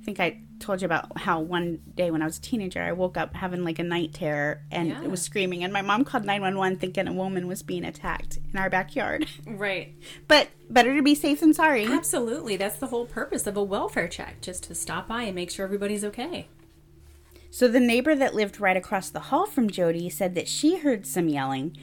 I 0.00 0.04
think 0.04 0.20
I 0.20 0.40
told 0.58 0.80
you 0.82 0.86
about 0.86 1.18
how 1.18 1.40
one 1.40 1.80
day 1.94 2.10
when 2.10 2.22
I 2.22 2.24
was 2.24 2.38
a 2.38 2.40
teenager, 2.40 2.82
I 2.82 2.92
woke 2.92 3.16
up 3.16 3.34
having 3.34 3.64
like 3.64 3.78
a 3.78 3.82
night 3.84 4.12
terror 4.14 4.62
and 4.70 4.88
Yeah. 4.88 5.02
it 5.02 5.10
was 5.10 5.22
screaming, 5.22 5.62
and 5.64 5.72
my 5.72 5.82
mom 5.82 6.04
called 6.04 6.24
911 6.24 6.78
thinking 6.78 7.06
a 7.08 7.12
woman 7.12 7.46
was 7.46 7.62
being 7.62 7.84
attacked 7.84 8.38
in 8.52 8.58
our 8.58 8.70
backyard. 8.70 9.26
Right. 9.46 9.94
But 10.28 10.48
better 10.70 10.94
to 10.96 11.02
be 11.02 11.14
safe 11.14 11.40
than 11.40 11.54
sorry. 11.54 11.86
Absolutely. 11.86 12.56
That's 12.56 12.76
the 12.76 12.88
whole 12.88 13.06
purpose 13.06 13.46
of 13.46 13.56
a 13.56 13.62
welfare 13.62 14.08
check, 14.08 14.40
just 14.40 14.64
to 14.64 14.74
stop 14.74 15.08
by 15.08 15.22
and 15.22 15.34
make 15.34 15.50
sure 15.50 15.64
everybody's 15.64 16.04
okay. 16.04 16.48
So 17.50 17.66
the 17.66 17.80
neighbor 17.80 18.14
that 18.14 18.34
lived 18.34 18.60
right 18.60 18.76
across 18.76 19.08
the 19.10 19.20
hall 19.20 19.46
from 19.46 19.70
Jody 19.70 20.10
said 20.10 20.34
that 20.34 20.48
she 20.48 20.78
heard 20.78 21.06
some 21.06 21.28
yelling, 21.28 21.76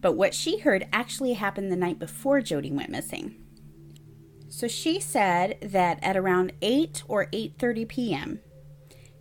But 0.00 0.12
what 0.12 0.32
she 0.32 0.58
heard 0.60 0.86
actually 0.92 1.32
happened 1.32 1.72
the 1.72 1.76
night 1.76 1.98
before 1.98 2.40
Jody 2.40 2.70
went 2.70 2.90
missing. 2.90 3.34
So 4.58 4.66
she 4.66 4.98
said 4.98 5.56
that 5.62 6.00
at 6.02 6.16
around 6.16 6.52
8 6.62 7.04
or 7.06 7.26
8:30 7.26 7.86
p.m., 7.86 8.40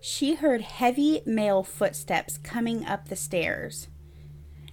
she 0.01 0.33
heard 0.33 0.61
heavy 0.61 1.21
male 1.27 1.61
footsteps 1.61 2.39
coming 2.39 2.83
up 2.83 3.07
the 3.07 3.15
stairs. 3.15 3.87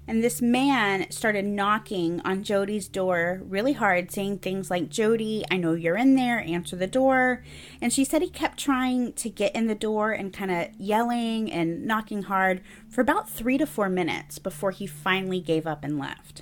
And 0.08 0.24
this 0.24 0.40
man 0.40 1.10
started 1.10 1.44
knocking 1.44 2.22
on 2.24 2.44
Jody's 2.44 2.88
door 2.88 3.42
really 3.44 3.74
hard, 3.74 4.10
saying 4.10 4.38
things 4.38 4.70
like, 4.70 4.88
Jody, 4.88 5.44
I 5.50 5.58
know 5.58 5.74
you're 5.74 5.98
in 5.98 6.14
there, 6.14 6.40
answer 6.40 6.76
the 6.76 6.86
door. 6.86 7.44
And 7.82 7.92
she 7.92 8.02
said 8.02 8.22
he 8.22 8.30
kept 8.30 8.58
trying 8.58 9.12
to 9.12 9.28
get 9.28 9.54
in 9.54 9.66
the 9.66 9.74
door 9.74 10.12
and 10.12 10.32
kind 10.32 10.50
of 10.50 10.68
yelling 10.78 11.52
and 11.52 11.84
knocking 11.84 12.22
hard 12.22 12.62
for 12.88 13.02
about 13.02 13.28
three 13.28 13.58
to 13.58 13.66
four 13.66 13.90
minutes 13.90 14.38
before 14.38 14.70
he 14.70 14.86
finally 14.86 15.40
gave 15.40 15.66
up 15.66 15.84
and 15.84 15.98
left. 15.98 16.40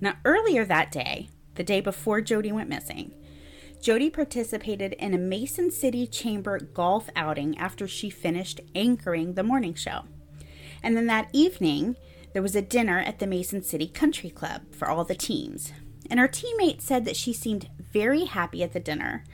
Now, 0.00 0.14
earlier 0.24 0.64
that 0.64 0.90
day, 0.90 1.28
the 1.54 1.64
day 1.64 1.80
before 1.80 2.20
Jody 2.20 2.52
went 2.52 2.68
missing, 2.68 3.12
Jody 3.80 4.10
participated 4.10 4.92
in 4.94 5.14
a 5.14 5.18
Mason 5.18 5.70
City 5.70 6.06
Chamber 6.06 6.58
golf 6.58 7.08
outing 7.16 7.56
after 7.56 7.88
she 7.88 8.10
finished 8.10 8.60
anchoring 8.74 9.34
the 9.34 9.42
morning 9.42 9.74
show. 9.74 10.02
And 10.82 10.96
then 10.96 11.06
that 11.06 11.30
evening, 11.32 11.96
there 12.32 12.42
was 12.42 12.54
a 12.54 12.62
dinner 12.62 12.98
at 12.98 13.18
the 13.18 13.26
Mason 13.26 13.62
City 13.62 13.86
Country 13.88 14.30
Club 14.30 14.62
for 14.74 14.88
all 14.88 15.04
the 15.04 15.14
teams. 15.14 15.72
And 16.10 16.20
her 16.20 16.28
teammate 16.28 16.82
said 16.82 17.04
that 17.06 17.16
she 17.16 17.32
seemed 17.32 17.70
very 17.92 18.24
happy 18.24 18.62
at 18.62 18.72
the 18.72 18.80
dinner. 18.80 19.24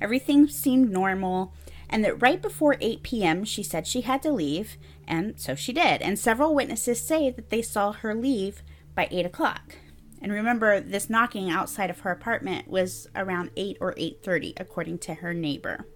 Everything 0.00 0.48
seemed 0.48 0.90
normal, 0.90 1.54
and 1.88 2.04
that 2.04 2.20
right 2.20 2.42
before 2.42 2.76
8 2.80 3.02
p.m., 3.02 3.44
she 3.44 3.62
said 3.62 3.86
she 3.86 4.00
had 4.00 4.22
to 4.22 4.32
leave, 4.32 4.78
and 5.06 5.38
so 5.38 5.54
she 5.54 5.72
did. 5.72 6.02
And 6.02 6.18
several 6.18 6.54
witnesses 6.54 7.00
say 7.00 7.30
that 7.30 7.50
they 7.50 7.62
saw 7.62 7.92
her 7.92 8.14
leave 8.14 8.62
by 8.94 9.08
8 9.10 9.26
o'clock. 9.26 9.76
And 10.22 10.32
remember, 10.32 10.80
this 10.80 11.10
knocking 11.10 11.50
outside 11.50 11.90
of 11.90 12.00
her 12.00 12.10
apartment 12.10 12.68
was 12.68 13.08
around 13.14 13.50
8 13.56 13.76
or 13.80 13.92
8:30 13.96 14.54
according 14.56 14.98
to 14.98 15.14
her 15.14 15.34
neighbor. 15.34 15.86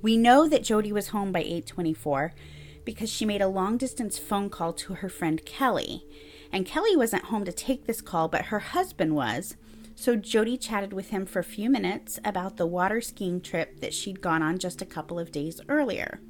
We 0.00 0.16
know 0.16 0.46
that 0.48 0.62
Jody 0.62 0.92
was 0.92 1.08
home 1.08 1.32
by 1.32 1.42
8:24 1.42 2.32
because 2.84 3.10
she 3.10 3.24
made 3.24 3.42
a 3.42 3.48
long 3.48 3.76
distance 3.76 4.16
phone 4.18 4.48
call 4.48 4.72
to 4.74 4.94
her 4.94 5.08
friend 5.08 5.44
Kelly. 5.44 6.06
And 6.52 6.64
Kelly 6.64 6.96
wasn't 6.96 7.24
home 7.24 7.44
to 7.44 7.52
take 7.52 7.84
this 7.84 8.00
call, 8.00 8.28
but 8.28 8.46
her 8.46 8.60
husband 8.60 9.16
was. 9.16 9.56
So 9.96 10.14
Jody 10.14 10.56
chatted 10.56 10.92
with 10.92 11.08
him 11.08 11.26
for 11.26 11.40
a 11.40 11.44
few 11.44 11.68
minutes 11.68 12.20
about 12.24 12.56
the 12.56 12.66
water 12.66 13.00
skiing 13.00 13.40
trip 13.40 13.80
that 13.80 13.92
she'd 13.92 14.20
gone 14.20 14.42
on 14.42 14.58
just 14.58 14.80
a 14.80 14.86
couple 14.86 15.18
of 15.18 15.32
days 15.32 15.60
earlier. 15.68 16.20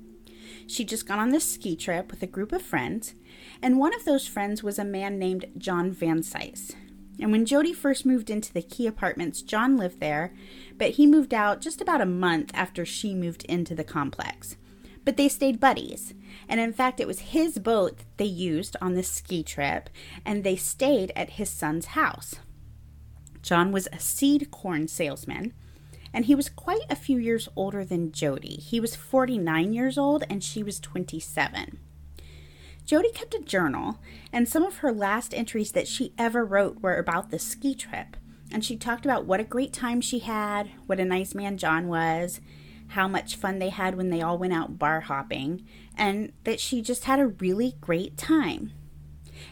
She'd 0.67 0.89
just 0.89 1.07
gone 1.07 1.19
on 1.19 1.31
this 1.31 1.45
ski 1.45 1.77
trip 1.77 2.11
with 2.11 2.23
a 2.23 2.27
group 2.27 2.53
of 2.53 2.63
friends, 2.63 3.15
and 3.61 3.79
one 3.79 3.95
of 3.95 4.05
those 4.05 4.27
friends 4.27 4.63
was 4.63 4.79
a 4.79 4.85
man 4.85 5.19
named 5.19 5.47
John 5.59 5.93
Vansice. 5.93 6.75
And 7.21 7.33
when 7.33 7.47
Jody 7.47 7.73
first 7.73 8.05
moved 8.05 8.29
into 8.31 8.53
the 8.53 8.63
Key 8.63 8.87
Apartments, 8.87 9.43
John 9.43 9.77
lived 9.77 10.01
there, 10.01 10.35
but 10.77 10.93
he 10.93 11.07
moved 11.07 11.33
out 11.33 11.61
just 11.61 11.81
about 11.81 12.01
a 12.01 12.07
month 12.07 12.51
after 12.55 12.85
she 12.85 13.15
moved 13.15 13.45
into 13.45 13.75
the 13.75 13.85
complex. 13.85 14.57
But 15.05 15.17
they 15.17 15.29
stayed 15.29 15.61
buddies, 15.61 16.15
and 16.49 16.61
in 16.61 16.73
fact, 16.73 17.01
it 17.01 17.07
was 17.07 17.21
his 17.21 17.59
boat 17.59 18.01
they 18.17 18.25
used 18.25 18.77
on 18.81 18.95
this 18.95 19.11
ski 19.11 19.43
trip, 19.43 19.89
and 20.25 20.43
they 20.43 20.57
stayed 20.57 21.13
at 21.15 21.31
his 21.31 21.49
son's 21.49 21.87
house. 21.87 22.35
John 23.41 23.71
was 23.71 23.89
a 23.93 24.01
seed 24.01 24.51
corn 24.51 24.89
salesman, 24.89 25.55
and 26.13 26.25
he 26.25 26.35
was 26.35 26.49
quite 26.49 26.85
a 26.91 26.97
few 26.97 27.19
years 27.19 27.49
older 27.55 27.85
than 27.85 28.11
Jody. 28.11 28.57
He 28.57 28.81
was 28.81 28.97
49 28.97 29.73
years 29.73 29.97
old, 29.97 30.25
and 30.29 30.43
she 30.43 30.63
was 30.63 30.81
27. 30.81 31.79
Jody 32.87 33.11
kept 33.11 33.35
a 33.35 33.40
journal, 33.40 33.99
and 34.33 34.49
some 34.49 34.62
of 34.62 34.79
her 34.79 34.92
last 34.92 35.35
entries 35.35 35.72
that 35.72 35.88
she 35.88 36.14
ever 36.16 36.44
wrote 36.44 36.81
were 36.81 36.96
about 36.96 37.31
the 37.31 37.38
ski 37.38 37.75
trip. 37.75 38.16
And 38.53 38.64
she 38.64 38.77
talked 38.77 39.05
about 39.05 39.27
what 39.27 39.40
a 39.40 39.44
great 39.44 39.72
time 39.72 40.01
she 40.01 40.20
had, 40.20 40.70
what 40.87 41.01
a 41.01 41.05
nice 41.05 41.35
man 41.35 41.59
John 41.59 41.88
was, 41.88 42.40
how 42.90 43.09
much 43.09 43.35
fun 43.35 43.59
they 43.59 43.70
had 43.70 43.96
when 43.96 44.11
they 44.11 44.22
all 44.22 44.38
went 44.38 44.53
out 44.53 44.79
bar 44.79 45.01
hopping, 45.01 45.66
and 45.96 46.33
that 46.44 46.61
she 46.61 46.81
just 46.81 47.05
had 47.05 47.18
a 47.18 47.27
really 47.27 47.75
great 47.81 48.16
time. 48.16 48.72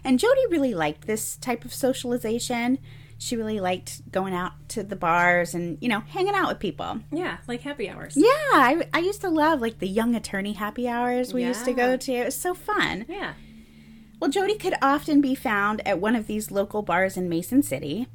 And 0.05 0.21
Jody 0.21 0.47
really 0.49 0.73
liked 0.73 1.09
this 1.09 1.37
type 1.37 1.65
of 1.65 1.75
socialization 1.75 2.79
she 3.25 3.37
really 3.37 3.59
liked 3.59 4.13
going 4.13 4.35
out 4.35 4.53
to 4.69 4.83
the 4.83 4.97
bars 4.97 5.55
and 5.55 5.79
you 5.81 5.89
know 5.89 6.01
hanging 6.01 6.35
out 6.35 6.49
with 6.49 6.59
people. 6.59 7.01
Yeah 7.11 7.39
like 7.49 7.63
happy 7.63 7.89
hours. 7.89 8.15
Yeah 8.17 8.27
i, 8.29 8.87
I 8.93 8.99
used 8.99 9.23
to 9.23 9.31
love 9.31 9.63
like 9.63 9.79
the 9.79 9.89
young 9.89 10.15
attorney 10.15 10.53
happy 10.53 10.87
hours 10.87 11.33
we 11.33 11.41
yeah. 11.41 11.49
used 11.49 11.65
to 11.65 11.73
go 11.73 11.97
to. 11.97 12.13
It 12.13 12.27
was 12.27 12.39
so 12.39 12.53
fun. 12.53 13.07
Yeah. 13.09 13.33
Well 14.21 14.31
jody 14.31 14.59
could 14.59 14.75
often 14.83 15.23
be 15.23 15.35
found 15.35 15.87
at 15.89 16.01
one 16.01 16.15
of 16.15 16.27
these 16.27 16.51
local 16.51 16.83
bars 16.83 17.17
in 17.17 17.31
mason 17.31 17.63
city 17.63 18.09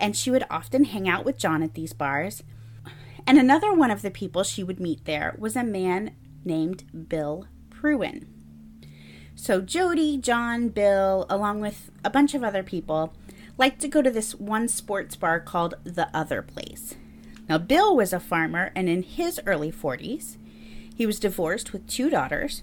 and 0.00 0.16
she 0.16 0.30
would 0.30 0.46
often 0.48 0.84
hang 0.84 1.06
out 1.06 1.26
with 1.26 1.36
john 1.36 1.62
at 1.62 1.74
these 1.74 1.92
bars. 1.92 2.42
And 3.26 3.38
another 3.38 3.72
one 3.72 3.90
of 3.90 4.00
the 4.00 4.10
people 4.10 4.44
she 4.44 4.64
would 4.64 4.80
meet 4.80 5.04
there 5.04 5.34
was 5.38 5.56
a 5.56 5.62
man 5.62 6.14
named 6.42 7.08
bill 7.08 7.46
pruin 7.70 8.26
so 9.34 9.60
jody 9.60 10.18
john 10.18 10.68
bill 10.68 11.26
along 11.30 11.60
with 11.60 11.90
a 12.04 12.10
bunch 12.10 12.34
of 12.34 12.44
other 12.44 12.62
people 12.62 13.14
liked 13.56 13.80
to 13.80 13.88
go 13.88 14.02
to 14.02 14.10
this 14.10 14.34
one 14.34 14.68
sports 14.68 15.16
bar 15.16 15.40
called 15.40 15.74
The 15.84 16.08
Other 16.14 16.42
Place. 16.42 16.94
Now, 17.48 17.58
Bill 17.58 17.94
was 17.94 18.12
a 18.12 18.20
farmer 18.20 18.72
and 18.74 18.88
in 18.88 19.02
his 19.02 19.40
early 19.46 19.70
40s. 19.70 20.36
He 20.94 21.06
was 21.06 21.20
divorced 21.20 21.72
with 21.72 21.86
two 21.88 22.08
daughters. 22.08 22.62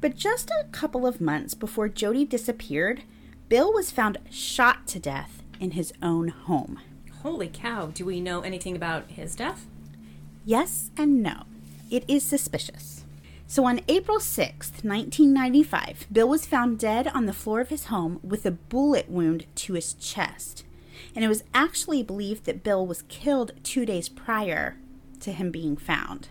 But 0.00 0.16
just 0.16 0.50
a 0.50 0.66
couple 0.72 1.06
of 1.06 1.20
months 1.20 1.54
before 1.54 1.88
Jody 1.88 2.24
disappeared, 2.24 3.02
Bill 3.48 3.72
was 3.72 3.90
found 3.90 4.18
shot 4.30 4.86
to 4.88 4.98
death 4.98 5.42
in 5.60 5.72
his 5.72 5.92
own 6.02 6.28
home. 6.28 6.80
Holy 7.22 7.48
cow. 7.48 7.86
Do 7.86 8.04
we 8.04 8.20
know 8.20 8.40
anything 8.40 8.74
about 8.74 9.10
his 9.10 9.36
death? 9.36 9.66
Yes 10.44 10.90
and 10.96 11.22
no. 11.22 11.44
It 11.90 12.04
is 12.08 12.24
suspicious. 12.24 12.91
So 13.52 13.66
on 13.66 13.82
April 13.86 14.16
6th, 14.16 14.82
1995, 14.82 16.06
Bill 16.10 16.26
was 16.26 16.46
found 16.46 16.78
dead 16.78 17.06
on 17.08 17.26
the 17.26 17.34
floor 17.34 17.60
of 17.60 17.68
his 17.68 17.84
home 17.84 18.18
with 18.22 18.46
a 18.46 18.50
bullet 18.50 19.10
wound 19.10 19.44
to 19.56 19.74
his 19.74 19.92
chest. 19.92 20.64
And 21.14 21.22
it 21.22 21.28
was 21.28 21.44
actually 21.52 22.02
believed 22.02 22.46
that 22.46 22.62
Bill 22.62 22.86
was 22.86 23.02
killed 23.10 23.52
two 23.62 23.84
days 23.84 24.08
prior 24.08 24.78
to 25.20 25.32
him 25.32 25.50
being 25.50 25.76
found. 25.76 26.30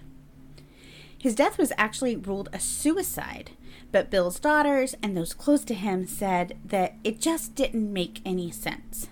His 1.16 1.36
death 1.36 1.60
was 1.60 1.72
actually 1.78 2.16
ruled 2.16 2.50
a 2.52 2.60
suicide, 2.60 3.52
but 3.92 4.10
Bill's 4.10 4.40
daughters 4.40 4.96
and 5.04 5.16
those 5.16 5.36
close 5.36 5.64
to 5.66 5.76
him 5.76 6.08
said 6.08 6.58
that 6.66 6.96
it 7.04 7.22
just 7.22 7.54
didn't 7.54 7.94
make 7.94 8.22
any 8.26 8.50
sense. 8.50 9.10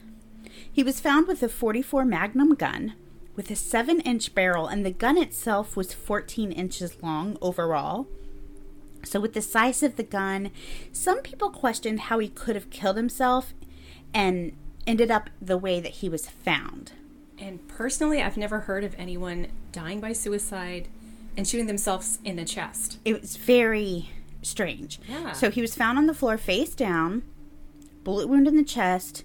He 0.71 0.81
was 0.81 0.99
found 0.99 1.27
with 1.27 1.43
a 1.43 1.47
44 1.47 2.05
Magnum 2.05 2.55
gun, 2.55 2.95
with 3.39 3.49
a 3.49 3.55
7 3.55 4.01
inch 4.01 4.35
barrel, 4.35 4.67
and 4.67 4.85
the 4.85 4.91
gun 4.91 5.17
itself 5.17 5.77
was 5.77 5.93
14 5.93 6.51
inches 6.51 7.01
long 7.01 7.37
overall. 7.41 8.05
So, 9.05 9.21
with 9.21 9.33
the 9.33 9.41
size 9.41 9.81
of 9.81 9.95
the 9.95 10.03
gun, 10.03 10.51
some 10.91 11.21
people 11.21 11.49
questioned 11.49 12.01
how 12.01 12.19
he 12.19 12.27
could 12.27 12.55
have 12.57 12.69
killed 12.69 12.97
himself 12.97 13.53
and 14.13 14.51
ended 14.85 15.09
up 15.09 15.29
the 15.41 15.57
way 15.57 15.79
that 15.79 15.93
he 15.93 16.09
was 16.09 16.27
found. 16.27 16.91
And 17.37 17.65
personally, 17.69 18.21
I've 18.21 18.35
never 18.35 18.59
heard 18.59 18.83
of 18.83 18.93
anyone 18.99 19.47
dying 19.71 20.01
by 20.01 20.11
suicide 20.11 20.89
and 21.37 21.47
shooting 21.47 21.67
themselves 21.67 22.19
in 22.25 22.35
the 22.35 22.43
chest. 22.43 22.99
It 23.05 23.21
was 23.21 23.37
very 23.37 24.09
strange. 24.41 24.99
Yeah. 25.07 25.31
So, 25.31 25.49
he 25.49 25.61
was 25.61 25.75
found 25.75 25.97
on 25.97 26.07
the 26.07 26.13
floor 26.13 26.37
face 26.37 26.75
down, 26.75 27.23
bullet 28.03 28.27
wound 28.27 28.49
in 28.49 28.57
the 28.57 28.65
chest, 28.65 29.23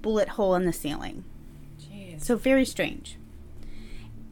bullet 0.00 0.28
hole 0.28 0.54
in 0.54 0.64
the 0.64 0.72
ceiling. 0.72 1.24
Jeez. 1.80 2.22
So, 2.22 2.36
very 2.36 2.64
strange. 2.64 3.18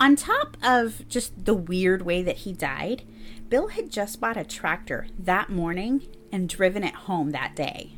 On 0.01 0.17
top 0.17 0.57
of 0.63 1.07
just 1.09 1.45
the 1.45 1.55
weird 1.55 2.03
way 2.03 2.23
that 2.23 2.39
he 2.39 2.55
died, 2.55 3.03
Bill 3.51 3.69
had 3.69 3.91
just 3.91 4.19
bought 4.19 4.39
a 4.39 4.45
tractor 4.45 5.07
that 5.19 5.51
morning 5.51 6.07
and 6.33 6.49
driven 6.49 6.83
it 6.83 6.95
home 6.95 7.33
that 7.33 7.55
day. 7.55 7.97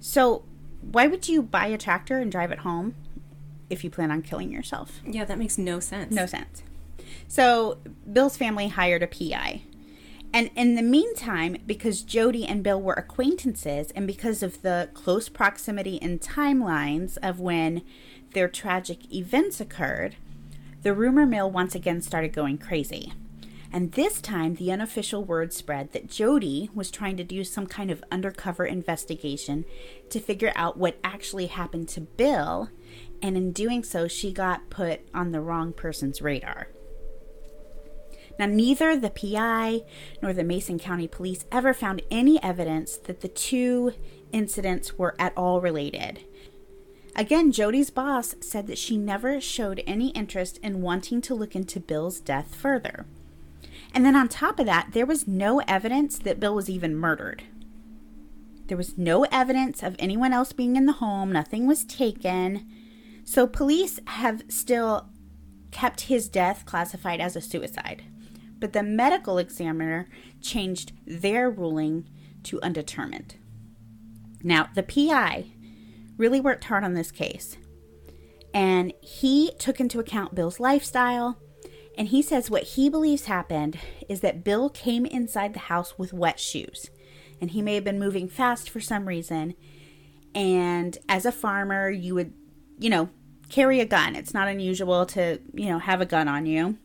So, 0.00 0.44
why 0.80 1.08
would 1.08 1.28
you 1.28 1.42
buy 1.42 1.66
a 1.66 1.78
tractor 1.78 2.18
and 2.18 2.30
drive 2.30 2.52
it 2.52 2.60
home 2.60 2.94
if 3.68 3.82
you 3.82 3.90
plan 3.90 4.12
on 4.12 4.22
killing 4.22 4.52
yourself? 4.52 5.00
Yeah, 5.04 5.24
that 5.24 5.38
makes 5.38 5.58
no 5.58 5.80
sense. 5.80 6.12
No 6.12 6.26
sense. 6.26 6.62
So, 7.26 7.78
Bill's 8.12 8.36
family 8.36 8.68
hired 8.68 9.02
a 9.02 9.08
PI. 9.08 9.62
And 10.32 10.50
in 10.54 10.74
the 10.74 10.82
meantime, 10.82 11.56
because 11.66 12.02
Jody 12.02 12.44
and 12.46 12.62
Bill 12.62 12.80
were 12.80 12.94
acquaintances 12.94 13.90
and 13.92 14.06
because 14.06 14.42
of 14.42 14.62
the 14.62 14.90
close 14.92 15.28
proximity 15.28 16.00
and 16.02 16.20
timelines 16.20 17.18
of 17.22 17.40
when 17.40 17.82
their 18.34 18.48
tragic 18.48 19.12
events 19.12 19.60
occurred, 19.60 20.16
the 20.84 20.94
rumor 20.94 21.24
mill 21.24 21.50
once 21.50 21.74
again 21.74 22.02
started 22.02 22.32
going 22.32 22.58
crazy. 22.58 23.12
And 23.72 23.90
this 23.92 24.20
time, 24.20 24.54
the 24.54 24.70
unofficial 24.70 25.24
word 25.24 25.52
spread 25.52 25.92
that 25.92 26.08
Jody 26.08 26.70
was 26.74 26.92
trying 26.92 27.16
to 27.16 27.24
do 27.24 27.42
some 27.42 27.66
kind 27.66 27.90
of 27.90 28.04
undercover 28.12 28.64
investigation 28.64 29.64
to 30.10 30.20
figure 30.20 30.52
out 30.54 30.76
what 30.76 30.98
actually 31.02 31.46
happened 31.46 31.88
to 31.88 32.02
Bill, 32.02 32.68
and 33.20 33.36
in 33.36 33.50
doing 33.50 33.82
so, 33.82 34.06
she 34.06 34.30
got 34.30 34.70
put 34.70 35.00
on 35.12 35.32
the 35.32 35.40
wrong 35.40 35.72
person's 35.72 36.22
radar. 36.22 36.68
Now, 38.38 38.46
neither 38.46 38.96
the 38.96 39.10
PI 39.10 39.82
nor 40.22 40.32
the 40.32 40.44
Mason 40.44 40.78
County 40.78 41.08
Police 41.08 41.46
ever 41.50 41.72
found 41.72 42.02
any 42.10 42.40
evidence 42.42 42.96
that 42.98 43.22
the 43.22 43.28
two 43.28 43.94
incidents 44.32 44.98
were 44.98 45.16
at 45.18 45.32
all 45.36 45.60
related. 45.60 46.20
Again, 47.16 47.52
Jody's 47.52 47.90
boss 47.90 48.34
said 48.40 48.66
that 48.66 48.78
she 48.78 48.96
never 48.96 49.40
showed 49.40 49.82
any 49.86 50.08
interest 50.10 50.58
in 50.62 50.82
wanting 50.82 51.20
to 51.22 51.34
look 51.34 51.54
into 51.54 51.78
Bill's 51.78 52.20
death 52.20 52.54
further. 52.54 53.06
And 53.94 54.04
then 54.04 54.16
on 54.16 54.28
top 54.28 54.58
of 54.58 54.66
that, 54.66 54.88
there 54.92 55.06
was 55.06 55.28
no 55.28 55.60
evidence 55.60 56.18
that 56.18 56.40
Bill 56.40 56.54
was 56.56 56.68
even 56.68 56.96
murdered. 56.96 57.44
There 58.66 58.76
was 58.76 58.98
no 58.98 59.24
evidence 59.30 59.82
of 59.82 59.94
anyone 59.98 60.32
else 60.32 60.52
being 60.52 60.74
in 60.74 60.86
the 60.86 60.94
home, 60.94 61.30
nothing 61.30 61.66
was 61.66 61.84
taken. 61.84 62.66
So 63.22 63.46
police 63.46 64.00
have 64.06 64.42
still 64.48 65.08
kept 65.70 66.02
his 66.02 66.28
death 66.28 66.64
classified 66.66 67.20
as 67.20 67.36
a 67.36 67.40
suicide. 67.40 68.02
But 68.58 68.72
the 68.72 68.82
medical 68.82 69.38
examiner 69.38 70.08
changed 70.40 70.92
their 71.06 71.50
ruling 71.50 72.08
to 72.44 72.60
undetermined. 72.62 73.36
Now, 74.42 74.68
the 74.74 74.82
PI 74.82 75.52
really 76.16 76.40
worked 76.40 76.64
hard 76.64 76.84
on 76.84 76.94
this 76.94 77.10
case. 77.10 77.56
And 78.52 78.92
he 79.00 79.52
took 79.58 79.80
into 79.80 79.98
account 79.98 80.34
Bill's 80.34 80.60
lifestyle. 80.60 81.38
And 81.96 82.08
he 82.08 82.22
says 82.22 82.50
what 82.50 82.62
he 82.62 82.88
believes 82.88 83.26
happened 83.26 83.78
is 84.08 84.20
that 84.20 84.44
Bill 84.44 84.68
came 84.68 85.06
inside 85.06 85.54
the 85.54 85.60
house 85.60 85.98
with 85.98 86.12
wet 86.12 86.40
shoes. 86.40 86.90
And 87.40 87.50
he 87.50 87.62
may 87.62 87.74
have 87.74 87.84
been 87.84 87.98
moving 87.98 88.28
fast 88.28 88.70
for 88.70 88.80
some 88.80 89.06
reason. 89.06 89.54
And 90.34 90.96
as 91.08 91.26
a 91.26 91.32
farmer, 91.32 91.90
you 91.90 92.14
would, 92.14 92.32
you 92.78 92.90
know, 92.90 93.10
carry 93.48 93.80
a 93.80 93.86
gun. 93.86 94.16
It's 94.16 94.34
not 94.34 94.48
unusual 94.48 95.06
to, 95.06 95.40
you 95.52 95.68
know, 95.68 95.78
have 95.78 96.00
a 96.00 96.06
gun 96.06 96.28
on 96.28 96.46
you. 96.46 96.78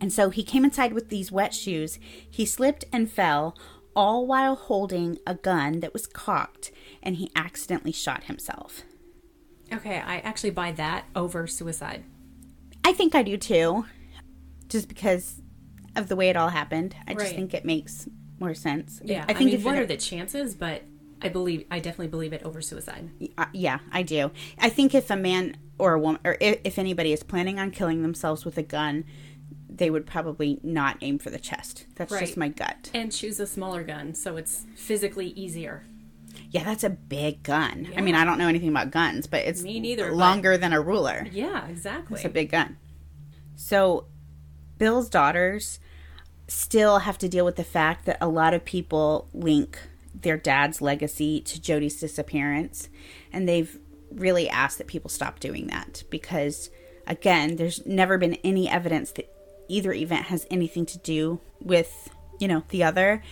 And 0.00 0.12
so 0.12 0.30
he 0.30 0.42
came 0.42 0.64
inside 0.64 0.92
with 0.92 1.08
these 1.08 1.32
wet 1.32 1.54
shoes. 1.54 1.98
He 2.30 2.44
slipped 2.44 2.84
and 2.92 3.10
fell, 3.10 3.56
all 3.94 4.26
while 4.26 4.54
holding 4.54 5.18
a 5.26 5.34
gun 5.34 5.80
that 5.80 5.92
was 5.92 6.06
cocked, 6.06 6.70
and 7.08 7.16
he 7.16 7.30
accidentally 7.34 7.90
shot 7.90 8.24
himself. 8.24 8.82
Okay, 9.72 9.96
I 9.96 10.18
actually 10.18 10.50
buy 10.50 10.72
that 10.72 11.06
over 11.16 11.46
suicide. 11.46 12.04
I 12.84 12.92
think 12.92 13.14
I 13.14 13.22
do 13.22 13.38
too, 13.38 13.86
just 14.68 14.88
because 14.88 15.40
of 15.96 16.08
the 16.08 16.16
way 16.16 16.28
it 16.28 16.36
all 16.36 16.50
happened. 16.50 16.94
I 17.06 17.14
just 17.14 17.34
think 17.34 17.54
it 17.54 17.64
makes 17.64 18.10
more 18.38 18.52
sense. 18.52 19.00
Yeah, 19.02 19.24
I 19.26 19.32
think 19.32 19.46
mean, 19.46 19.54
if 19.54 19.64
what 19.64 19.78
are 19.78 19.86
the 19.86 19.96
chances? 19.96 20.54
But 20.54 20.82
I 21.22 21.30
believe, 21.30 21.64
I 21.70 21.78
definitely 21.78 22.08
believe 22.08 22.34
it 22.34 22.42
over 22.42 22.60
suicide. 22.60 23.08
Uh, 23.38 23.46
yeah, 23.54 23.78
I 23.90 24.02
do. 24.02 24.30
I 24.58 24.68
think 24.68 24.94
if 24.94 25.08
a 25.10 25.16
man 25.16 25.56
or 25.78 25.94
a 25.94 25.98
woman, 25.98 26.20
or 26.26 26.36
if, 26.42 26.60
if 26.62 26.78
anybody 26.78 27.14
is 27.14 27.22
planning 27.22 27.58
on 27.58 27.70
killing 27.70 28.02
themselves 28.02 28.44
with 28.44 28.58
a 28.58 28.62
gun, 28.62 29.06
they 29.66 29.88
would 29.88 30.04
probably 30.04 30.60
not 30.62 30.98
aim 31.00 31.18
for 31.18 31.30
the 31.30 31.38
chest. 31.38 31.86
That's 31.94 32.12
Right. 32.12 32.20
just 32.20 32.36
my 32.36 32.48
gut. 32.48 32.90
And 32.92 33.10
choose 33.10 33.40
a 33.40 33.46
smaller 33.46 33.82
gun, 33.82 34.14
so 34.14 34.36
it's 34.36 34.66
physically 34.76 35.28
easier. 35.28 35.84
Yeah, 36.50 36.64
that's 36.64 36.84
a 36.84 36.90
big 36.90 37.42
gun. 37.42 37.88
I 37.96 38.00
mean, 38.00 38.14
I 38.14 38.24
don't 38.24 38.38
know 38.38 38.48
anything 38.48 38.70
about 38.70 38.90
guns, 38.90 39.26
but 39.26 39.40
it's 39.44 39.62
Me 39.62 39.80
neither, 39.80 40.08
but- 40.08 40.16
longer 40.16 40.56
than 40.56 40.72
a 40.72 40.80
ruler. 40.80 41.26
Yeah, 41.30 41.66
exactly. 41.68 42.16
It's 42.16 42.24
a 42.24 42.30
big 42.30 42.50
gun. 42.50 42.76
So, 43.54 44.06
Bill's 44.78 45.08
daughters 45.10 45.80
still 46.46 47.00
have 47.00 47.18
to 47.18 47.28
deal 47.28 47.44
with 47.44 47.56
the 47.56 47.64
fact 47.64 48.06
that 48.06 48.16
a 48.20 48.28
lot 48.28 48.54
of 48.54 48.64
people 48.64 49.28
link 49.34 49.78
their 50.14 50.36
dad's 50.38 50.80
legacy 50.80 51.40
to 51.42 51.60
Jody's 51.60 52.00
disappearance, 52.00 52.88
and 53.32 53.46
they've 53.48 53.78
really 54.10 54.48
asked 54.48 54.78
that 54.78 54.86
people 54.86 55.10
stop 55.10 55.38
doing 55.40 55.66
that 55.66 56.02
because, 56.08 56.70
again, 57.06 57.56
there's 57.56 57.84
never 57.84 58.16
been 58.16 58.34
any 58.42 58.68
evidence 58.68 59.10
that 59.12 59.30
either 59.68 59.92
event 59.92 60.26
has 60.26 60.46
anything 60.50 60.86
to 60.86 60.98
do 60.98 61.40
with, 61.60 62.08
you 62.40 62.48
know, 62.48 62.62
the 62.70 62.82
other. 62.82 63.22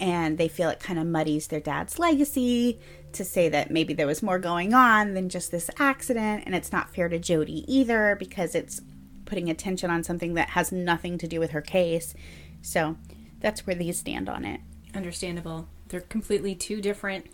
And 0.00 0.38
they 0.38 0.48
feel 0.48 0.68
it 0.68 0.80
kind 0.80 0.98
of 0.98 1.06
muddies 1.06 1.46
their 1.46 1.60
dad's 1.60 1.98
legacy 1.98 2.80
to 3.12 3.24
say 3.24 3.48
that 3.48 3.70
maybe 3.70 3.94
there 3.94 4.06
was 4.06 4.22
more 4.22 4.38
going 4.38 4.74
on 4.74 5.14
than 5.14 5.28
just 5.28 5.50
this 5.50 5.70
accident. 5.78 6.42
And 6.46 6.54
it's 6.54 6.72
not 6.72 6.94
fair 6.94 7.08
to 7.08 7.18
Jody 7.18 7.64
either 7.72 8.16
because 8.18 8.54
it's 8.54 8.80
putting 9.24 9.48
attention 9.48 9.90
on 9.90 10.02
something 10.02 10.34
that 10.34 10.50
has 10.50 10.72
nothing 10.72 11.18
to 11.18 11.28
do 11.28 11.40
with 11.40 11.52
her 11.52 11.60
case. 11.60 12.14
So 12.62 12.96
that's 13.40 13.66
where 13.66 13.76
these 13.76 13.98
stand 13.98 14.28
on 14.28 14.44
it. 14.44 14.60
Understandable. 14.94 15.68
They're 15.88 16.00
completely 16.00 16.54
two 16.54 16.80
different, 16.80 17.26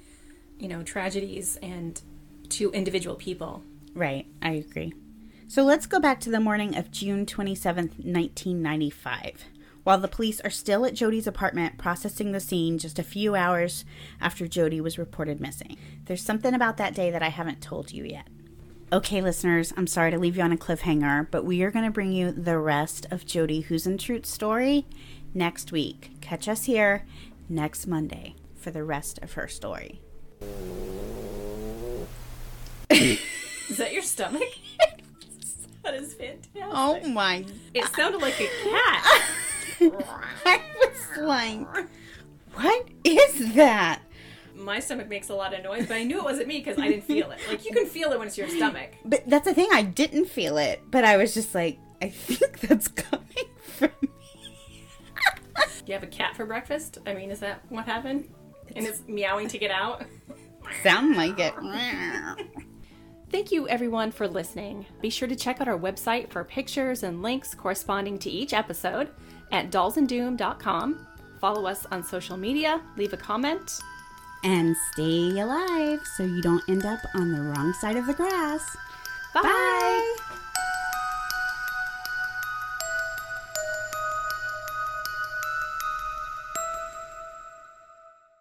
you 0.59 0.69
know, 0.69 0.83
tragedies 0.83 1.57
and 1.63 2.01
two 2.49 2.71
individual 2.73 3.17
people. 3.17 3.63
Right, 3.95 4.27
I 4.43 4.53
agree. 4.53 4.93
So 5.49 5.63
let's 5.63 5.87
go 5.87 5.99
back 5.99 6.21
to 6.21 6.31
the 6.31 6.41
morning 6.41 6.77
of 6.77 6.91
June 6.91 7.27
27th, 7.27 8.05
1995. 8.05 9.45
While 9.83 9.99
the 9.99 10.09
police 10.09 10.41
are 10.41 10.51
still 10.51 10.85
at 10.85 10.95
Jody's 10.95 11.27
apartment 11.27 11.79
processing 11.79 12.33
the 12.33 12.41
scene 12.41 12.79
just 12.79 12.99
a 12.99 13.03
few 13.03 13.35
hours 13.35 13.85
after 14.21 14.47
Jody 14.47 14.81
was 14.81 14.99
reported 14.99 15.41
missing. 15.41 15.77
There's 16.05 16.23
something 16.23 16.55
about 16.55 16.77
that 16.77 16.95
day 16.95 17.11
that 17.11 17.23
I 17.23 17.29
haven't 17.29 17.63
told 17.63 17.93
you 17.93 18.05
yet. 18.05 18.27
Okay, 18.93 19.23
listeners, 19.23 19.73
I'm 19.77 19.87
sorry 19.87 20.11
to 20.11 20.19
leave 20.19 20.37
you 20.37 20.43
on 20.43 20.53
a 20.53 20.57
cliffhanger, 20.57 21.29
but 21.31 21.45
we 21.45 21.63
are 21.63 21.71
going 21.71 21.85
to 21.85 21.93
bring 21.93 22.13
you 22.13 22.33
the 22.33 22.59
rest 22.59 23.07
of 23.11 23.25
Jody 23.25 23.63
Huisentruit's 23.63 24.29
story 24.29 24.85
next 25.33 25.71
week. 25.71 26.11
Catch 26.21 26.49
us 26.49 26.65
here 26.65 27.07
next 27.49 27.87
Monday 27.87 28.35
for 28.57 28.71
the 28.73 28.83
rest 28.83 29.21
of 29.23 29.35
her 29.35 29.47
story. 29.47 30.01
Is 32.91 33.77
that 33.77 33.93
your 33.93 34.03
stomach? 34.03 34.43
that 35.85 35.95
is 35.95 36.15
fantastic. 36.15 36.63
Oh 36.73 37.01
my 37.09 37.47
It 37.73 37.87
sounded 37.95 38.21
like 38.21 38.41
a 38.41 38.49
cat. 38.69 39.23
I 40.45 40.61
was 40.79 41.19
like, 41.19 41.67
what 42.55 42.89
is 43.05 43.55
that? 43.55 44.03
My 44.55 44.79
stomach 44.81 45.09
makes 45.09 45.31
a 45.31 45.35
lot 45.35 45.55
of 45.55 45.63
noise, 45.65 45.87
but 45.87 45.97
I 45.97 46.03
knew 46.05 46.19
it 46.19 46.25
wasn't 46.25 46.49
me 46.49 46.59
because 46.59 46.79
I 46.79 46.89
didn't 46.89 47.05
feel 47.05 47.31
it. 47.31 47.39
Like 47.49 47.65
you 47.65 47.73
can 47.73 47.87
feel 47.87 48.13
it 48.13 48.19
when 48.19 48.29
it's 48.29 48.37
your 48.37 48.49
stomach. 48.49 48.91
But 49.05 49.23
that's 49.27 49.47
the 49.47 49.55
thing, 49.55 49.69
I 49.73 49.83
didn't 49.83 50.27
feel 50.27 50.59
it, 50.59 50.83
but 50.91 51.03
I 51.05 51.17
was 51.17 51.33
just 51.33 51.55
like, 51.55 51.79
I 52.03 52.11
think 52.11 52.61
that's 52.61 52.89
coming 52.89 53.47
from 53.63 53.91
me. 54.03 54.09
Do 55.63 55.87
you 55.87 55.95
have 55.95 56.03
a 56.03 56.07
cat 56.07 56.37
for 56.37 56.45
breakfast? 56.45 56.99
I 57.07 57.15
mean, 57.15 57.31
is 57.31 57.41
that 57.41 57.63
what 57.71 57.87
happened? 57.87 58.29
And 58.77 58.87
it's 58.87 59.03
meowing 59.09 59.49
to 59.49 59.59
get 59.59 59.71
out? 59.71 60.05
Sound 60.83 61.17
like 61.17 61.39
it. 61.39 61.55
Thank 63.31 63.53
you, 63.53 63.69
everyone, 63.69 64.11
for 64.11 64.29
listening. 64.29 64.87
Be 65.01 65.09
sure 65.09 65.29
to 65.29 65.37
check 65.37 65.61
out 65.61 65.69
our 65.69 65.79
website 65.79 66.31
for 66.31 66.45
pictures 66.45 67.03
and 67.03 67.23
links 67.23 67.55
corresponding 67.55 68.19
to 68.19 68.31
each 68.31 68.53
episode 68.53 69.11
at 69.53 69.71
dollsanddoom.com. 69.71 71.07
Follow 71.41 71.67
us 71.67 71.87
on 71.91 72.05
social 72.05 72.37
media, 72.37 72.81
leave 72.97 73.13
a 73.13 73.17
comment. 73.17 73.81
And 74.43 74.75
stay 74.93 75.39
alive 75.39 76.01
so 76.17 76.23
you 76.23 76.41
don't 76.41 76.67
end 76.69 76.85
up 76.87 77.01
on 77.15 77.33
the 77.33 77.41
wrong 77.41 77.73
side 77.75 77.97
of 77.97 78.07
the 78.07 78.15
grass. 78.15 78.77
Bye. 79.35 79.43
Bye. 79.43 80.17